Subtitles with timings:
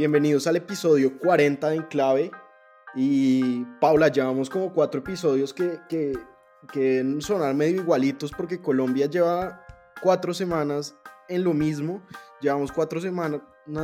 [0.00, 2.30] Bienvenidos al episodio 40 de Enclave.
[2.94, 6.18] Y Paula, llevamos como cuatro episodios que, que,
[6.72, 9.62] que sonar medio igualitos porque Colombia lleva
[10.00, 10.96] cuatro semanas
[11.28, 12.02] en lo mismo.
[12.40, 13.42] Llevamos cuatro semanas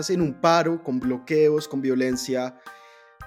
[0.09, 2.59] en un paro, con bloqueos, con violencia.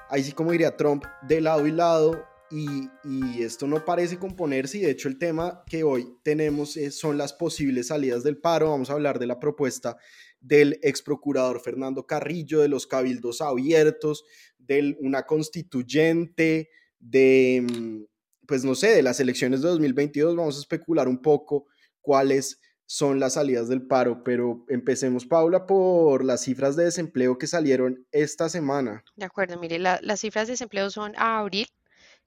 [0.09, 2.25] Ahí sí, como diría Trump, de lado y lado.
[2.49, 7.19] Y, y, esto no parece componerse y de hecho el tema que hoy tenemos son
[7.19, 8.71] las posibles salidas del paro.
[8.71, 9.95] Vamos a hablar de la propuesta
[10.41, 14.23] del ex procurador Fernando Carrillo, de los cabildos abiertos,
[14.57, 18.03] de una constituyente, de, mm,
[18.47, 20.35] pues no sé, de las elecciones de 2022.
[20.35, 21.65] Vamos a especular un poco
[22.01, 27.45] cuáles son las salidas del paro, pero empecemos, Paula, por las cifras de desempleo que
[27.45, 29.03] salieron esta semana.
[29.15, 31.67] De acuerdo, mire, las cifras de desempleo son a abril,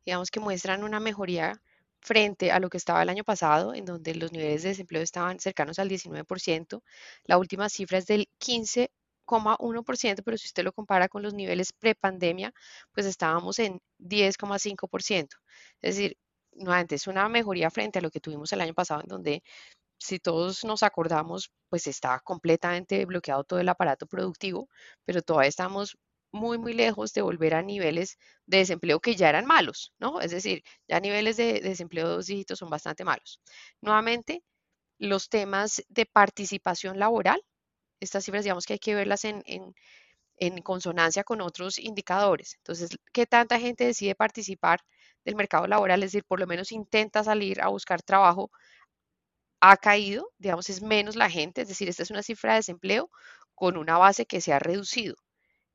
[0.07, 1.61] digamos que muestran una mejoría
[2.03, 5.39] frente a lo que estaba el año pasado, en donde los niveles de desempleo estaban
[5.41, 6.83] cercanos al 19%.
[7.25, 12.53] La última cifra es del 15,1%, pero si usted lo compara con los niveles prepandemia,
[12.93, 15.29] pues estábamos en 10,5%.
[15.81, 16.19] Es decir,
[16.53, 19.43] nuevamente es una mejoría frente a lo que tuvimos el año pasado, en donde
[19.99, 24.69] si todos nos acordamos, pues estaba completamente bloqueado todo el aparato productivo,
[25.05, 25.97] pero todavía estamos
[26.33, 30.21] muy, muy lejos de volver a niveles de desempleo que ya eran malos, ¿no?
[30.21, 33.41] Es decir, ya niveles de, desempleo de dos dígitos son bastante malos.
[33.81, 34.43] Nuevamente,
[34.99, 37.43] los temas de participación laboral,
[38.01, 39.75] estas cifras digamos que hay que verlas en, en,
[40.37, 42.57] en consonancia con otros indicadores.
[42.59, 44.81] Entonces, ¿qué tanta gente decide participar
[45.25, 46.03] del mercado laboral?
[46.03, 48.51] Es decir, por lo menos intenta salir a buscar trabajo
[49.63, 53.11] ha caído, digamos, es menos la gente, es decir, esta es una cifra de desempleo
[53.55, 55.15] con una base que se ha reducido.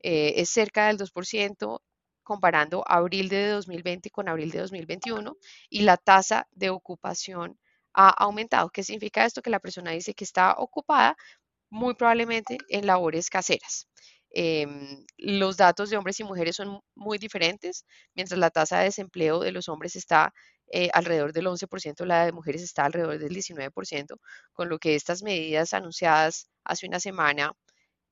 [0.00, 1.80] Eh, es cerca del 2%
[2.22, 5.36] comparando abril de 2020 con abril de 2021
[5.70, 7.58] y la tasa de ocupación
[7.94, 8.70] ha aumentado.
[8.70, 9.42] ¿Qué significa esto?
[9.42, 11.16] Que la persona dice que está ocupada
[11.70, 13.88] muy probablemente en labores caseras.
[14.30, 17.84] Em, los datos de hombres y mujeres son muy diferentes,
[18.14, 20.32] mientras la tasa de desempleo de los hombres está
[20.70, 24.18] eh, alrededor del 11%, la de mujeres está alrededor del 19%,
[24.52, 27.52] con lo que estas medidas anunciadas hace una semana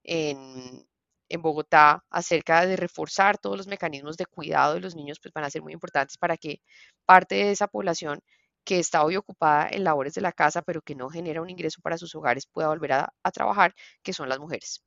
[0.04, 0.86] en,
[1.28, 5.44] en Bogotá acerca de reforzar todos los mecanismos de cuidado de los niños, pues van
[5.44, 6.60] a ser muy importantes para que
[7.04, 8.20] parte de esa población
[8.64, 11.80] que está hoy ocupada en labores de la casa, pero que no genera un ingreso
[11.82, 14.82] para sus hogares, pueda volver a, trabajar, que son las mujeres.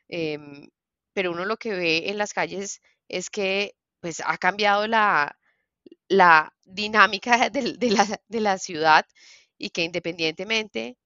[0.08, 0.68] em,
[1.12, 5.36] pero uno lo que ve en las calles es que pues ha cambiado la,
[6.08, 9.06] la dinámica de, la, ciudad
[9.58, 10.96] y que independientemente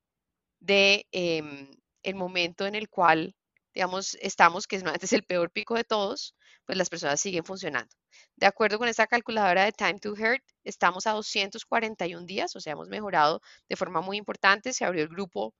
[0.60, 1.70] de em,
[2.02, 3.34] el momento en el cual,
[3.74, 6.34] digamos, estamos, que es el peor pico de todos,
[6.66, 7.94] pues las personas siguen funcionando.
[8.36, 12.72] De acuerdo con esta calculadora de Time to Hurt, estamos a 241 días, o sea,
[12.72, 14.72] hemos mejorado de forma muy importante.
[14.72, 15.54] Se abrió el grupo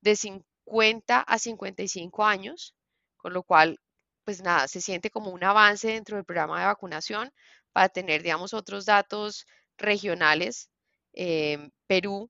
[0.00, 2.74] de 50 a 55 años,
[3.16, 3.80] con lo cual,
[4.24, 7.32] pues nada, se siente como un avance dentro del programa de vacunación
[7.78, 9.46] para tener, digamos, otros datos
[9.76, 10.68] regionales.
[11.12, 12.28] Em, Perú,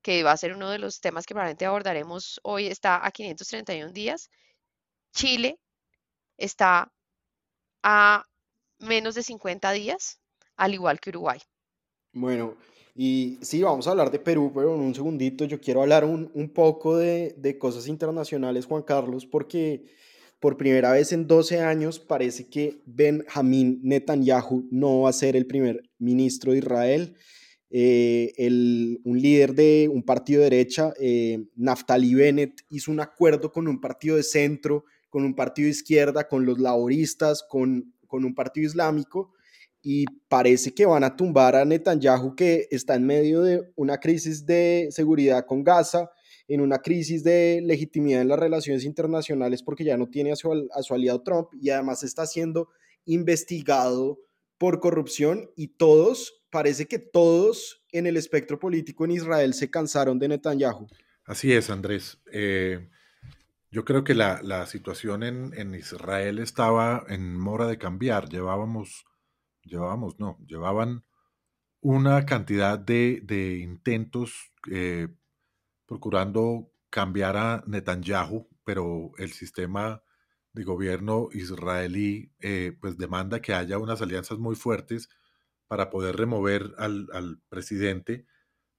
[0.00, 3.92] que va a ser uno de los temas que probablemente abordaremos hoy, está a 531
[3.92, 4.30] días.
[5.12, 5.58] Chile
[6.36, 6.92] está
[7.82, 8.24] a
[8.78, 10.20] menos de 50 días,
[10.56, 11.40] al igual que Uruguay.
[12.12, 12.56] Bueno,
[12.94, 16.30] y sí, vamos a hablar de Perú, pero en un segundito yo quiero hablar un,
[16.32, 19.84] un poco de, de, cosas internacionales, Juan Carlos, porque
[20.42, 25.46] por primera vez en 12 años parece que Benjamín Netanyahu no va a ser el
[25.46, 27.14] primer ministro de Israel.
[27.70, 28.32] Eh,
[29.04, 33.80] un líder de un partido de derecha, eh, Naftali Bennett, hizo un acuerdo con un
[33.80, 38.66] partido de centro, con un partido de izquierda, con los laboristas, con, con un partido
[38.66, 39.32] islámico,
[39.80, 44.44] y parece que van a tumbar a Netanyahu, que está en medio de una crisis
[44.44, 46.10] de seguridad con Gaza,
[46.48, 50.68] en una crisis de legitimidad en las relaciones internacionales porque ya no tiene a su,
[50.74, 52.68] a su aliado Trump y además está siendo
[53.04, 54.18] investigado
[54.58, 60.18] por corrupción y todos, parece que todos en el espectro político en Israel se cansaron
[60.18, 60.86] de Netanyahu.
[61.24, 62.20] Así es, Andrés.
[62.32, 62.88] Eh,
[63.70, 68.28] yo creo que la, la situación en, en, Israel estaba en mora de cambiar.
[68.28, 69.04] Llevábamos,
[69.64, 71.04] llevábamos, no, llevaban
[71.80, 75.08] una cantidad de, de intentos eh,
[75.92, 80.02] procurando cambiar a Netanyahu, pero el sistema
[80.54, 85.10] de gobierno israelí eh, pues demanda que haya unas alianzas muy fuertes
[85.68, 88.24] para poder remover al, al presidente.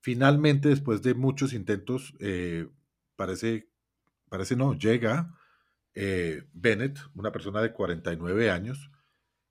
[0.02, 2.68] Finalmente, después de muchos intentos, eh,
[3.16, 3.70] parece,
[4.28, 5.38] parece no, llega
[5.94, 8.90] eh, Bennett, una persona de 49 años,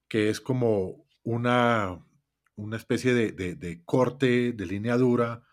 [0.08, 2.04] que es como una,
[2.56, 5.44] una especie de, de, de corte de línea dura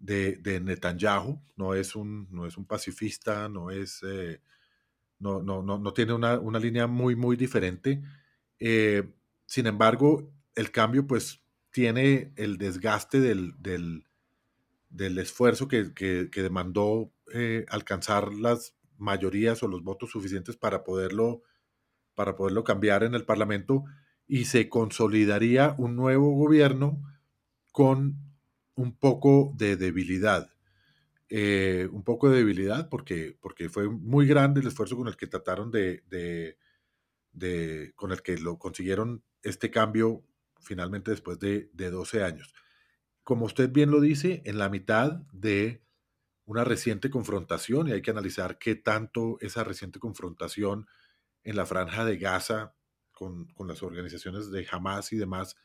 [0.00, 4.02] de, de, Netanyahu, no es un, no es un pacifista, no es...
[4.02, 4.40] Eh,
[5.20, 8.02] no, no, no, no tiene una, una, línea muy, muy diferente.
[8.58, 9.06] Eh,
[9.44, 14.06] sin embargo, el cambio pues tiene el desgaste del, del,
[14.88, 20.84] del esfuerzo que, que, que demandó eh, alcanzar las mayorías o los votos suficientes para
[20.84, 21.42] poderlo,
[22.14, 23.84] para poderlo cambiar en el Parlamento
[24.26, 27.02] y se consolidaría un nuevo gobierno
[27.72, 28.29] con
[28.80, 30.50] un poco de debilidad.
[31.28, 35.26] Eh, un poco de debilidad porque, porque fue muy grande el esfuerzo con el que
[35.26, 40.24] trataron de, de, con el que lo consiguieron este cambio
[40.60, 42.54] finalmente después de, de 12 años.
[43.22, 45.84] Como usted bien lo dice, en la mitad de
[46.46, 50.88] una reciente confrontación, y hay que analizar qué tanto esa reciente confrontación
[51.44, 52.74] en la franja de Gaza
[53.12, 55.56] con, con las organizaciones de Hamas y demás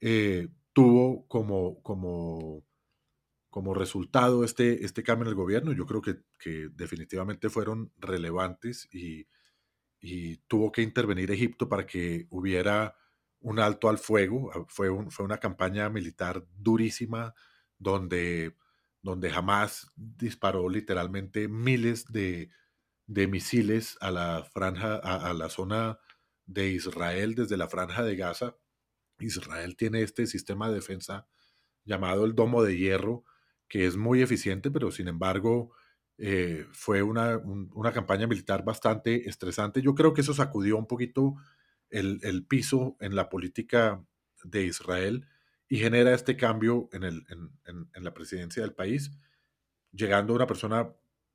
[0.00, 2.62] eh, tuvo como, como
[3.56, 5.72] como resultado este, este cambio en el gobierno.
[5.72, 9.28] Yo creo que, que definitivamente fueron relevantes y,
[9.98, 12.96] y, tuvo que intervenir Egipto para que hubiera
[13.40, 14.50] un alto al fuego.
[14.54, 17.32] Ah, fue, un, fue una campaña militar durísima
[17.78, 18.54] donde,
[19.00, 22.50] donde jamás disparó literalmente miles de,
[23.06, 25.98] de misiles a la franja, a, a la zona
[26.44, 28.54] de Israel desde la franja de Gaza.
[29.18, 31.26] Israel tiene este sistema de defensa
[31.84, 33.24] llamado el domo de hierro,
[33.68, 35.72] que es muy eficiente, pero sin embargo
[36.18, 39.82] eh, fue una, un, una, campaña militar bastante estresante.
[39.82, 41.34] Yo creo que eso sacudió un poquito
[41.90, 44.02] el, el, piso en la política
[44.42, 45.26] de Israel
[45.68, 49.10] y genera este cambio en, el, en, en, la presidencia del país,
[49.92, 50.90] llegando una persona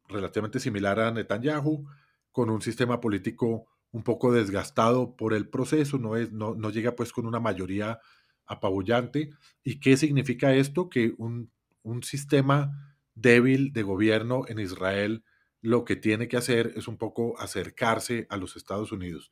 [0.07, 1.85] relativamente similar a Netanyahu,
[2.31, 6.95] con un sistema político un poco desgastado por el proceso, no, es, no, no llega
[6.95, 7.99] pues con una mayoría
[8.45, 9.31] apabullante.
[9.63, 10.89] ¿Y qué significa esto?
[10.89, 11.51] Que un
[11.83, 15.23] un sistema débil de gobierno en Israel
[15.61, 19.31] lo que tiene que hacer es un poco acercarse a los Estados Unidos.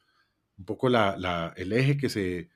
[0.58, 2.50] Un poco la, la, el eje que se,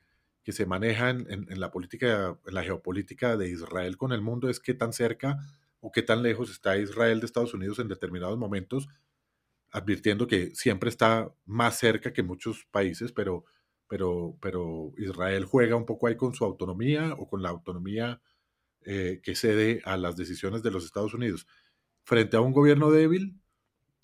[0.44, 4.48] que se maneja en, en, la política, en la geopolítica de Israel con el mundo
[4.48, 5.38] es qué tan cerca
[5.80, 8.88] o qué tan lejos está Israel de Estados Unidos en determinados momentos,
[9.74, 13.44] advirtiendo que siempre está más cerca que muchos países, pero,
[13.88, 18.22] pero, pero Israel juega un poco ahí con su autonomía o con la autonomía
[18.82, 21.48] eh, que cede a las decisiones de los Estados Unidos.
[22.04, 23.40] Frente a un gobierno débil,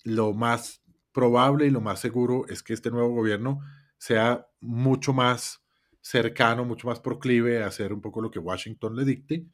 [0.03, 3.61] lo más probable y lo más seguro es que este nuevo gobierno
[3.97, 5.63] sea mucho más
[6.01, 9.45] cercano, mucho más proclive a hacer un poco lo que Washington le dicte.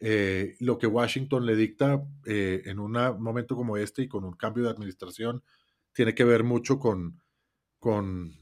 [0.00, 4.32] Eh, lo que Washington le dicta eh, en un momento como este y con un
[4.32, 5.44] cambio de administración
[5.92, 7.22] tiene que ver mucho con,
[7.78, 8.34] con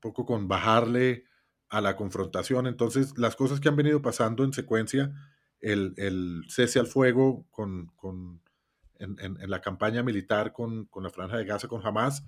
[0.00, 1.24] poco con bajarle
[1.68, 2.66] a la confrontación.
[2.66, 5.12] Entonces, las cosas que han venido pasando en secuencia
[5.60, 8.42] el, el cese al fuego con, con
[8.98, 12.24] en, en, en, la campaña militar con, con, la franja de Gaza, con Hamas,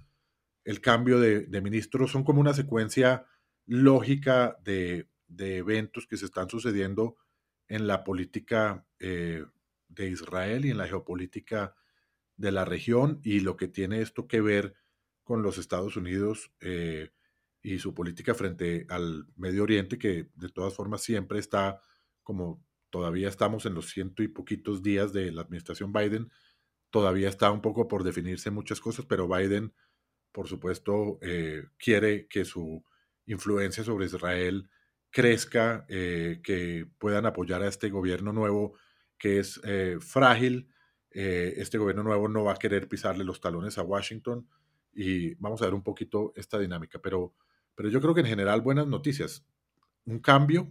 [0.64, 3.26] el cambio de, de ministros, son como una secuencia
[3.66, 7.16] lógica de, de, eventos que se están sucediendo
[7.68, 9.44] en la política eh,
[9.88, 11.74] de Israel y en la geopolítica
[12.36, 14.74] de la región y lo que tiene esto que ver
[15.22, 17.10] con los Estados Unidos eh,
[17.62, 21.80] y su política frente al Medio Oriente, que de todas formas siempre está
[22.22, 26.30] como todavía estamos en los ciento y poquitos días de la administración Biden,
[26.90, 29.74] todavía está un poco por definirse muchas cosas, pero Biden,
[30.30, 32.84] por supuesto, eh, quiere que su
[33.26, 34.70] influencia sobre Israel
[35.10, 38.74] crezca, eh, que puedan apoyar a este gobierno nuevo
[39.18, 39.60] que es
[40.00, 40.68] frágil.
[41.14, 44.48] Eh, este gobierno nuevo no va a querer pisarle los talones a Washington
[44.92, 47.32] y vamos a ver un poquito esta dinámica, pero,
[47.74, 49.44] pero yo creo que en general buenas noticias.
[50.06, 50.70] un cambio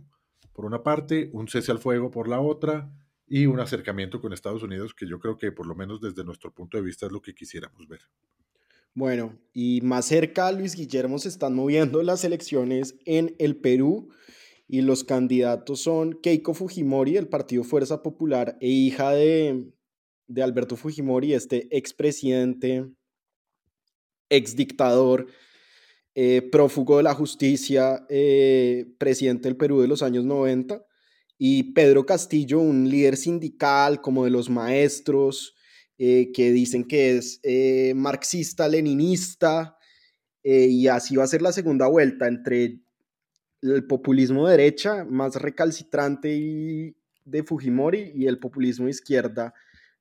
[0.54, 2.92] por una parte, un cese al fuego por la otra
[3.28, 6.54] y un acercamiento con Estados Unidos que yo creo que por lo menos desde nuestro
[6.54, 8.02] punto de vista es lo que quisiéramos ver.
[8.94, 14.10] Bueno, y más cerca, Luis Guillermo, se están moviendo las elecciones en el Perú
[14.68, 19.74] y los candidatos son Keiko Fujimori, del Partido Fuerza Popular, e hija de,
[20.28, 22.90] de Alberto Fujimori, este expresidente,
[24.30, 25.28] exdictador,
[26.16, 30.86] eh, prófugo de la justicia, eh, presidente del Perú de los años 90,
[31.38, 35.56] y Pedro Castillo, un líder sindical como de los maestros,
[35.98, 37.42] eh, que dicen que es
[37.96, 39.78] marxista-leninista,
[40.44, 42.82] y así va a ser la segunda vuelta entre
[43.62, 49.54] el populismo derecha más recalcitrante y de Fujimori y el populismo izquierda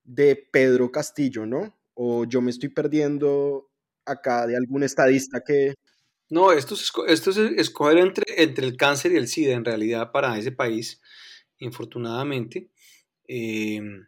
[0.05, 1.77] de Pedro Castillo, ¿no?
[1.95, 3.71] O yo me estoy perdiendo
[4.05, 5.75] acá de algún estadista que...
[6.31, 10.13] No, esto es, esto es escoger entre, entre el cáncer y el SIDA en realidad
[10.13, 11.01] para ese país,
[11.59, 12.71] infortunadamente.
[13.29, 14.07] Em,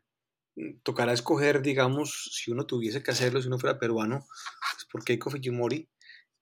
[0.83, 4.27] tocará escoger, digamos, si uno tuviese que hacerlo, si uno fuera peruano,
[4.75, 5.89] pues por Keiko Fujimori,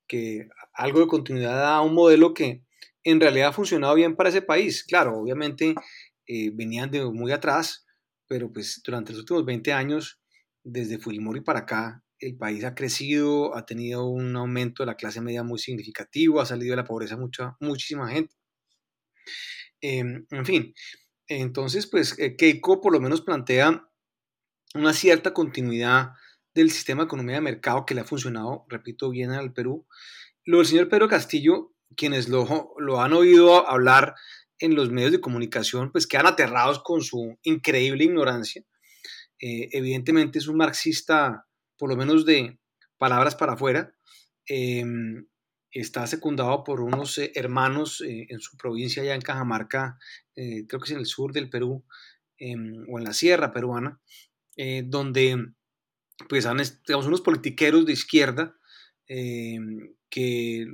[0.07, 2.65] que algo de continuidad da a un modelo que
[3.05, 4.85] en realidad ha funcionado bien para ese país.
[4.85, 5.75] Claro, obviamente
[6.27, 7.87] eh, venían de muy atrás,
[8.33, 10.19] pero pues durante los últimos 20 años,
[10.65, 15.21] desde Fujimori para acá, el país ha crecido, ha tenido un aumento de la clase
[15.21, 18.35] media muy significativo, ha salido de la pobreza mucha, muchísima gente.
[19.83, 20.75] Em, en fin,
[21.27, 23.87] entonces, pues eh, Keiko por lo menos plantea
[24.75, 26.13] una cierta continuidad
[26.55, 29.87] del sistema de economía de mercado que le ha funcionado, repito, bien al Perú.
[30.47, 34.15] Lo del señor Pedro Castillo, quienes lo, lo han oído hablar
[34.63, 38.65] en los medios de comunicación, pues quedan aterrados con su increíble ignorancia.
[39.41, 42.61] Eh, evidentemente es un marxista por lo menos de
[42.97, 43.93] palabras para afuera.
[44.47, 45.27] Em,
[45.73, 49.99] está secundado por unos eh, hermanos eh, en su provincia, allá en Cajamarca,
[50.35, 51.85] creo que es en el sur del Perú,
[52.39, 54.01] em, o en la sierra peruana,
[54.85, 55.55] donde
[56.29, 58.57] pues han, digamos, unos politiqueros de izquierda
[59.09, 60.67] em, que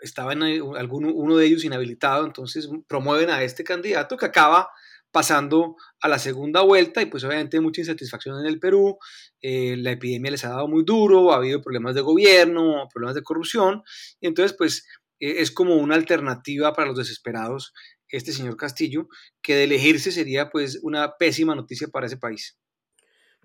[0.00, 4.70] estaban alguno, uno de ellos inhabilitado, entonces promueven a este candidato que acaba
[5.10, 8.98] pasando a la segunda vuelta y pues obviamente mucha insatisfacción en el Perú,
[9.40, 13.22] eh, la epidemia les ha dado muy duro, ha habido problemas de gobierno, problemas de
[13.22, 13.82] corrupción,
[14.20, 14.86] y entonces pues
[15.18, 17.72] e, es como una alternativa para los desesperados
[18.10, 19.08] este señor Castillo,
[19.42, 22.58] que de elegirse sería pues una pésima noticia para ese país.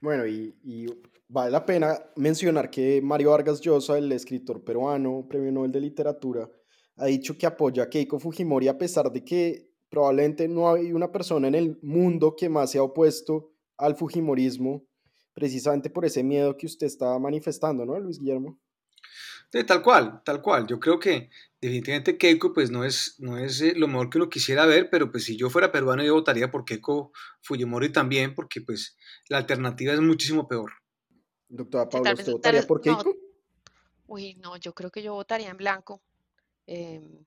[0.02, 0.56] Bueno, y
[1.34, 6.48] vale la pena mencionar que Mario Vargas Llosa, el escritor peruano, premio Nobel de Literatura,
[6.98, 11.12] ha dicho que apoya a Keiko Fujimori a pesar de que probablemente no hay una
[11.12, 14.86] persona en el mundo que más se ha opuesto al Fujimorismo,
[15.34, 18.60] precisamente por ese miedo que usted estaba manifestando, ¿no, Luis Guillermo?
[19.68, 20.66] tal cual, tal cual.
[20.68, 21.30] Yo creo que
[21.62, 25.12] definitivamente Keiko pues no es, no es eh, lo mejor que uno quisiera ver, pero
[25.12, 27.12] pues si yo fuera peruano yo votaría por Keiko
[27.42, 28.98] Fujimori también, porque pues
[29.30, 30.83] la alternativa es muchísimo peor.
[31.54, 33.16] Doctora Paula, ¿usted votaría por Keiko?
[34.08, 36.02] Uy, no, yo creo que yo votaría en blanco.
[36.66, 37.24] Em,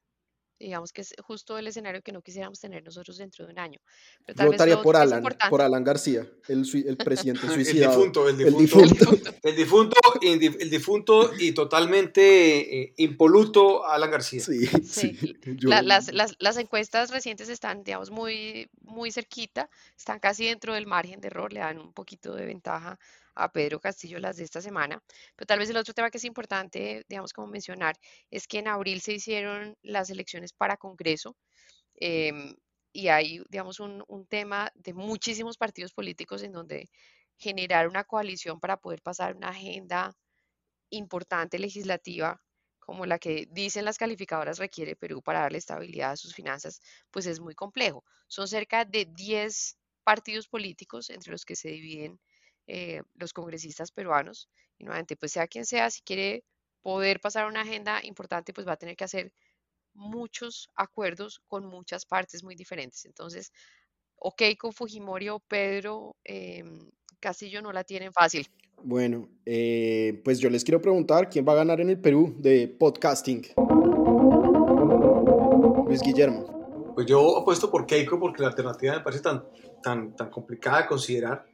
[0.59, 3.79] digamos que es justo el escenario que no quisiéramos tener nosotros dentro de un año.
[4.27, 8.03] Yo votaría por Alan, por Alan García, el, el presidente suicidado.
[8.03, 9.27] el difunto, el difunto.
[9.43, 14.41] El difunto, el difunto, y totalmente eh, impoluto Alan García.
[14.41, 15.37] Sí, sí.
[15.61, 21.21] las, las, las, encuestas recientes están, digamos, muy, muy cerquita, están casi dentro del margen
[21.21, 22.99] de error, le dan un poquito de ventaja
[23.37, 25.03] a Pedro Castillo las de esta semana.
[25.37, 27.97] Pero tal vez el otro tema que es importante, digamos, como mencionar,
[28.31, 31.37] es que en abril se hicieron las elecciones para Congreso.
[31.95, 32.55] Em,
[32.93, 36.89] y hay, digamos, un, un, tema de muchísimos partidos políticos en donde
[37.39, 40.15] generar una coalición para poder pasar una agenda
[40.91, 42.41] importante legislativa
[42.87, 47.27] como la que dicen las calificadoras requiere Perú para darle estabilidad a sus finanzas, pues
[47.27, 48.05] es muy complejo.
[48.29, 52.21] Son cerca de 10 partidos políticos entre los que se dividen
[52.67, 54.49] eh, los congresistas peruanos.
[54.79, 56.45] Y nuevamente, pues sea quien sea, si quiere
[56.83, 59.33] poder pasar una agenda importante, pues va a tener que hacer
[59.95, 63.05] muchos acuerdos con muchas partes muy diferentes.
[63.07, 63.53] Entonces,
[64.17, 68.47] ok, con Fujimori o Pedro em, Castillo no la tienen fácil.
[68.83, 72.69] Bueno, eh, pues yo les quiero preguntar quién va a ganar en el Perú de
[72.69, 73.47] podcasting.
[75.87, 76.93] Luis Guillermo.
[76.95, 79.45] Pues yo apuesto por Keiko porque la alternativa me parece tan,
[79.83, 81.47] tan, tan complicada de considerar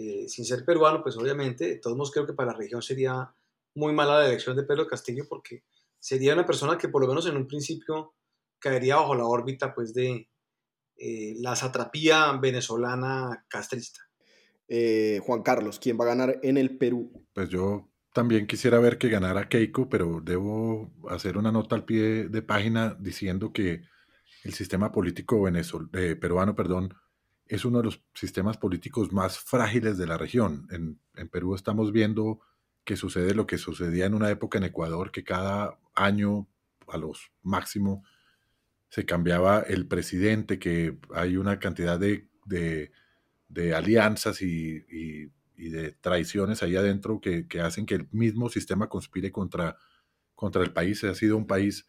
[0.00, 3.34] eh, sin ser peruano, pues obviamente, de todos modos creo que para la región sería
[3.74, 5.64] muy mala la elección de Pedro Castillo porque
[5.98, 8.14] sería una persona que por lo menos en un principio
[8.58, 10.30] caería bajo la órbita pues de
[10.96, 14.00] eh, la satrapía venezolana castrista.
[14.68, 17.26] Eh, Juan Carlos, ¿quién va a ganar en el Perú?
[17.34, 22.28] Pues yo también quisiera ver que ganara Keiko, pero debo hacer una nota al pie
[22.28, 23.82] de página diciendo que
[24.44, 26.94] el sistema político eh, peruano, perdón,
[27.50, 30.68] es uno de los sistemas políticos más frágiles de la región.
[30.70, 32.38] En, en, Perú estamos viendo
[32.84, 36.46] que sucede lo que sucedía en una época en Ecuador, que cada año,
[36.86, 38.04] a los máximo,
[38.88, 44.86] se cambiaba el presidente, que hay una cantidad de, de, alianzas y,
[45.56, 49.76] y, de traiciones ahí adentro que, que, hacen que el mismo sistema conspire contra,
[50.36, 51.02] contra el país.
[51.02, 51.88] Ha sido un país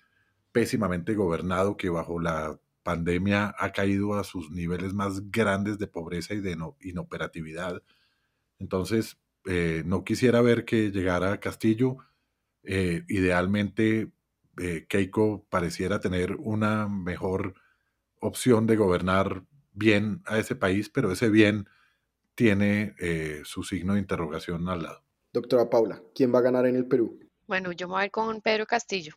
[0.52, 6.34] pésimamente gobernado que bajo la pandemia ha caído a sus niveles más grandes de pobreza
[6.34, 7.82] y de inoperatividad.
[8.60, 11.98] Entonces, eh, no quisiera ver que llegara Castillo.
[12.64, 14.12] Eh, idealmente,
[14.60, 17.56] eh, Keiko pareciera tener una mejor
[18.20, 21.68] opción de gobernar bien a ese país, pero ese bien
[22.36, 22.96] tiene
[23.44, 25.04] su signo de interrogación al lado.
[25.34, 27.20] Doctora Paula, ¿quién va a ganar en el Perú?
[27.46, 29.14] Bueno, yo me voy con Pedro Castillo.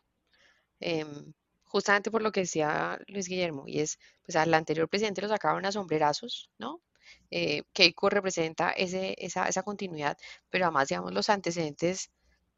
[1.65, 5.65] Justamente por lo que decía Luis Guillermo, y es, pues al anterior presidente lo sacaban
[5.65, 6.81] a sombrerazos, ¿no?
[7.31, 10.17] Eh, Keiko representa ese, esa, esa continuidad,
[10.49, 12.11] pero además, digamos, los antecedentes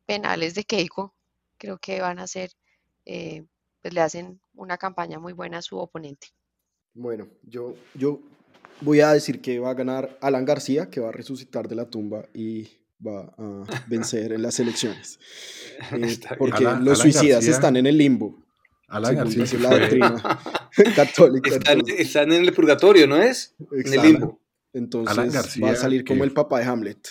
[0.06, 1.16] penales de Keiko
[1.58, 2.52] creo que van a ser,
[3.06, 3.46] eh,
[3.82, 6.28] pues le hacen una campaña muy buena a su oponente.
[6.94, 8.20] Bueno, yo, yo
[8.82, 11.90] voy a decir que va a ganar Alan García, que va a resucitar de la
[11.90, 12.70] tumba y
[13.06, 15.20] va a vencer en las elecciones.
[15.92, 18.36] Eh, porque los suicidas están en el limbo.
[18.88, 19.60] Alan García.
[19.60, 20.40] la doctrina
[20.96, 21.50] católica.
[21.98, 23.56] Están, en el purgatorio, ¿no es?
[23.72, 24.42] En el limbo.
[24.74, 27.08] Entonces va a salir como el papá de Hamlet.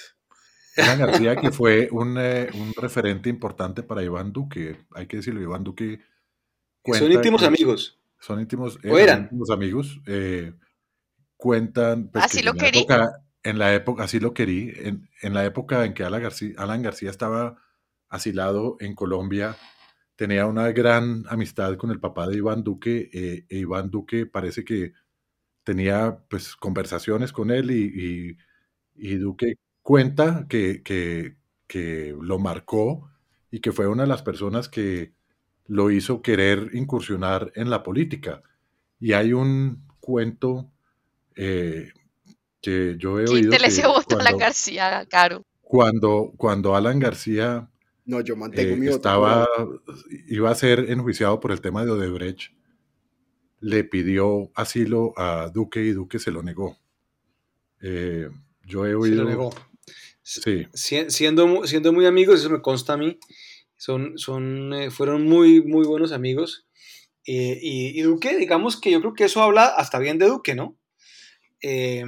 [0.77, 4.85] Alan García, que fue un, eh, un, referente importante para Iván Duque.
[4.95, 6.01] Hay que decirlo, Iván Duque.
[6.85, 7.99] Son íntimos amigos.
[8.21, 10.01] Son íntimos, eran, íntimos amigos.
[10.07, 10.53] Eh,
[11.37, 12.09] cuentan.
[12.09, 15.95] Pues, Así lo quería en la época, así lo querí, en, en la época en
[15.95, 17.63] que Alan García, Alan García estaba
[18.09, 19.57] asilado en Colombia,
[20.17, 24.65] tenía una gran amistad con el papá de Iván Duque, eh, e Iván Duque parece
[24.65, 24.95] que
[25.63, 28.39] tenía pues conversaciones con él y,
[28.95, 33.11] y, Duque cuenta que, que, que, lo marcó
[33.51, 35.13] y que fue una de las personas que
[35.67, 38.43] lo hizo querer incursionar en la política.
[39.01, 40.71] Y hay un cuento
[41.35, 41.91] eh,
[42.63, 43.53] que yo he oído.
[43.89, 45.43] voto Alan García, Caro.
[45.61, 47.69] Cuando, cuando Alan García
[48.07, 49.47] no, yo mantengo eh, mi estaba,
[50.29, 52.53] iba a ser enjuiciado por el tema de Odebrecht,
[53.61, 56.79] le pidió asilo a Duque y Duque se lo negó.
[57.83, 58.29] Eh,
[58.65, 59.17] yo he oído.
[59.17, 59.55] Se lo negó.
[60.23, 60.67] Sí.
[60.73, 63.19] Siendo, siendo muy amigos, eso me consta a mí.
[63.77, 66.67] Son, son, eh, fueron muy, muy buenos amigos.
[67.25, 70.79] y, y, Duque, digamos que yo creo que eso habla hasta bien de Duque, ¿no?
[71.63, 72.05] Eh,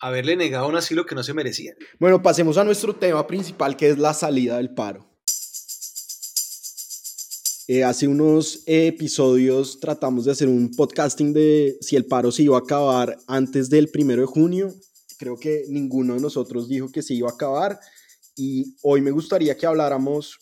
[0.00, 1.74] haberle negado un asilo que no se merecía.
[2.00, 5.11] Bueno, pasemos a nuestro tema principal, que es la salida del paro.
[7.68, 12.56] Eh, hace unos episodios tratamos de hacer un podcasting de si el paro se iba
[12.56, 14.74] a acabar antes del primero de junio.
[15.16, 17.78] Creo que ninguno de nosotros dijo que se iba a acabar.
[18.34, 20.40] Y hoy me gustaría que habláramos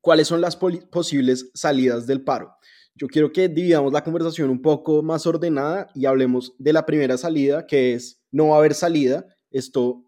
[0.00, 2.56] cuáles son las posibles salidas del paro.
[2.96, 7.18] Yo quiero que dividamos la conversación un poco más ordenada y hablemos de la primera
[7.18, 9.26] salida, que es no va a haber salida.
[9.52, 10.04] Esto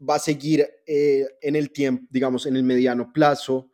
[0.00, 3.68] va a seguir eh, en el tiempo, digamos, en el mediano plazo,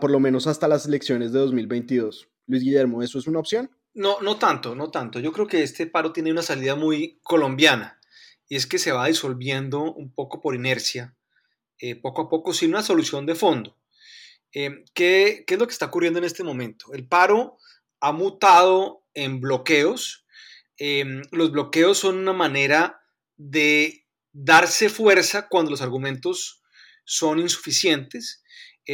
[0.00, 2.28] por lo menos hasta las elecciones de 2022.
[2.46, 3.70] Luis Guillermo, ¿eso es una opción?
[3.94, 5.18] No, no tanto, no tanto.
[5.20, 8.00] Yo creo que este paro tiene una salida muy colombiana
[8.48, 11.16] y es que se va disolviendo un poco por inercia,
[11.78, 13.76] eh, poco a poco, sin una solución de fondo.
[14.52, 16.92] Em, ¿qué, es lo que está ocurriendo en este momento?
[16.92, 17.58] El paro
[18.00, 20.26] ha mutado en bloqueos.
[20.76, 23.02] Em, los bloqueos son una manera
[23.36, 26.62] de darse fuerza cuando los argumentos
[27.04, 28.42] son insuficientes.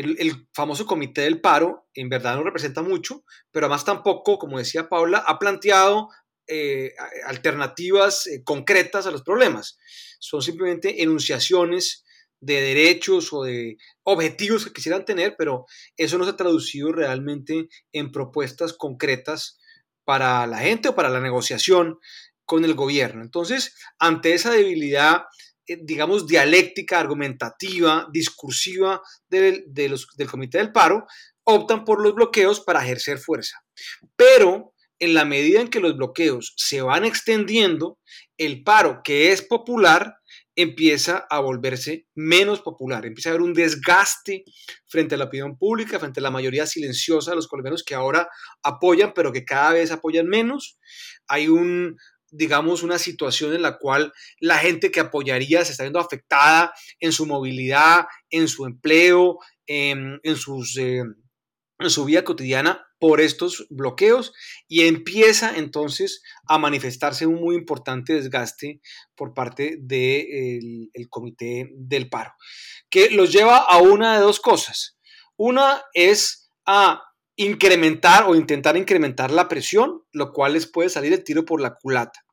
[0.01, 4.89] El, famoso comité del paro en verdad no representa mucho, pero además tampoco, como decía
[4.89, 6.09] Paula, ha planteado
[6.47, 6.95] eh,
[7.27, 9.79] alternativas eh, concretas a los problemas.
[10.19, 12.05] Son simplemente enunciaciones
[12.41, 17.69] de derechos o de objetivos que quisieran tener, pero eso no se ha traducido realmente
[17.93, 19.59] en propuestas concretas
[20.05, 21.99] para la gente o para la negociación
[22.45, 23.23] con el gobierno.
[23.23, 31.07] Entonces, ante esa debilidad, eh, digamos, dialéctica, argumentativa, discursiva del, del Comité del Paro,
[31.45, 33.59] optan por los bloqueos para ejercer fuerza.
[34.17, 37.99] Pero en la medida en que los bloqueos se van extendiendo,
[38.39, 40.17] el paro que es popular
[40.57, 44.45] empieza a volverse menos popular, empieza a haber un desgaste
[44.87, 48.29] frente a la opinión pública, frente a la mayoría silenciosa de los colombianos que ahora
[48.63, 50.79] apoyan, pero que cada vez apoyan menos.
[51.29, 51.99] Hay un,
[52.31, 57.13] digamos, una situación en la cual la gente que apoyaría se está viendo afectada en
[57.13, 61.05] su movilidad, en su empleo, en, eh,
[61.89, 64.33] su vida cotidiana por estos bloqueos
[64.67, 68.81] y empieza entonces a manifestarse un muy importante desgaste
[69.15, 72.33] por parte del comité del paro,
[72.89, 74.99] que los lleva a una de dos cosas.
[75.37, 77.03] Una es a
[77.37, 81.75] incrementar o intentar incrementar la presión, lo cual les puede salir el tiro por la
[81.75, 82.25] culata.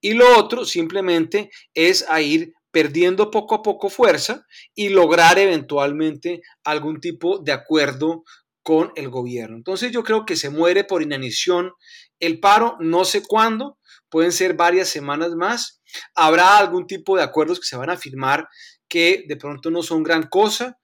[0.00, 6.42] Y lo otro simplemente es a ir perdiendo poco a poco fuerza y lograr eventualmente
[6.64, 8.24] algún tipo de acuerdo
[8.62, 9.56] con el gobierno.
[9.56, 11.72] Entonces yo creo que se muere por inanición
[12.18, 13.78] el paro, no sé cuándo,
[14.08, 15.82] pueden ser varias semanas más.
[16.14, 18.48] Habrá algún tipo de acuerdos que se van a firmar
[18.88, 20.78] que de pronto no son gran cosa.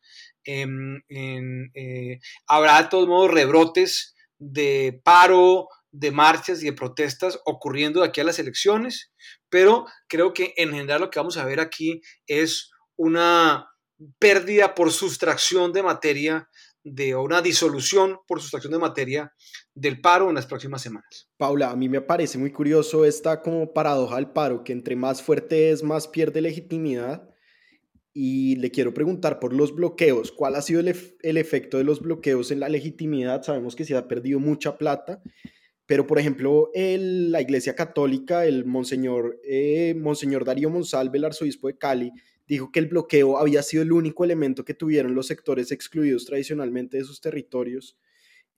[0.50, 8.00] Em, eh, habrá de todos modos rebrotes de paro, de marchas y de protestas ocurriendo
[8.00, 9.12] de aquí a las elecciones,
[9.48, 13.68] pero creo que en general lo que vamos a ver aquí es una
[14.18, 16.48] pérdida por sustracción de materia
[16.82, 19.34] de una disolución por sustracción de materia
[19.74, 21.28] del paro en las próximas semanas.
[21.36, 25.22] Paula, a mí me parece muy curioso esta como paradoja del paro, que entre más
[25.22, 27.29] fuerte es, más pierde legitimidad.
[28.12, 32.00] Y le quiero preguntar por los bloqueos, ¿cuál ha sido el, el efecto de los
[32.00, 33.42] bloqueos en la legitimidad?
[33.42, 35.22] Sabemos que se ha perdido mucha plata,
[35.90, 41.66] pero por ejemplo, el, la Iglesia Católica, el Monseñor, eh, Monseñor Darío Monsalve, el arzobispo
[41.66, 42.12] de Cali,
[42.46, 46.96] dijo que el bloqueo había sido el único elemento que tuvieron los sectores excluidos tradicionalmente
[46.96, 47.96] de sus territorios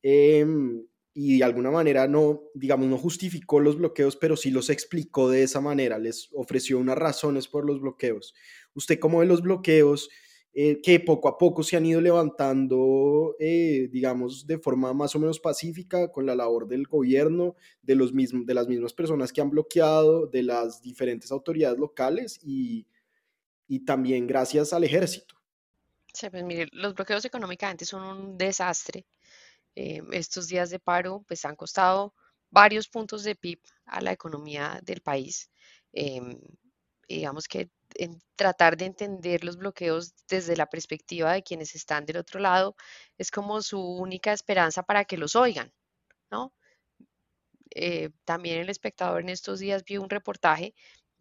[0.03, 0.85] em,
[1.15, 5.43] y de alguna manera no, digamos, no justificó los bloqueos, pero sí los explicó de
[5.43, 8.35] esa manera, les ofreció unas razones por los bloqueos.
[8.75, 10.09] ¿Usted cómo ve los bloqueos
[10.55, 15.19] eh, que poco a poco se han ido levantando, eh, digamos, de forma más o
[15.19, 19.41] menos pacífica con la labor del gobierno, de, los mismos, de las mismas personas que
[19.41, 22.87] han bloqueado, de las diferentes autoridades locales y
[23.73, 25.35] y también gracias al ejército.
[26.13, 29.07] Sí, pues mire, los bloqueos económicamente son un desastre.
[29.75, 32.15] Eh, estos días de paro pues han costado
[32.51, 35.51] varios puntos de PIB a la economía del país.
[35.95, 36.39] Em,
[37.17, 42.17] digamos que en tratar de entender los bloqueos desde la perspectiva de quienes están del
[42.19, 42.77] otro lado
[43.19, 45.73] es como su única esperanza para que los oigan,
[46.31, 46.53] ¿no?
[47.75, 50.75] Eh, también el espectador en estos días vio un reportaje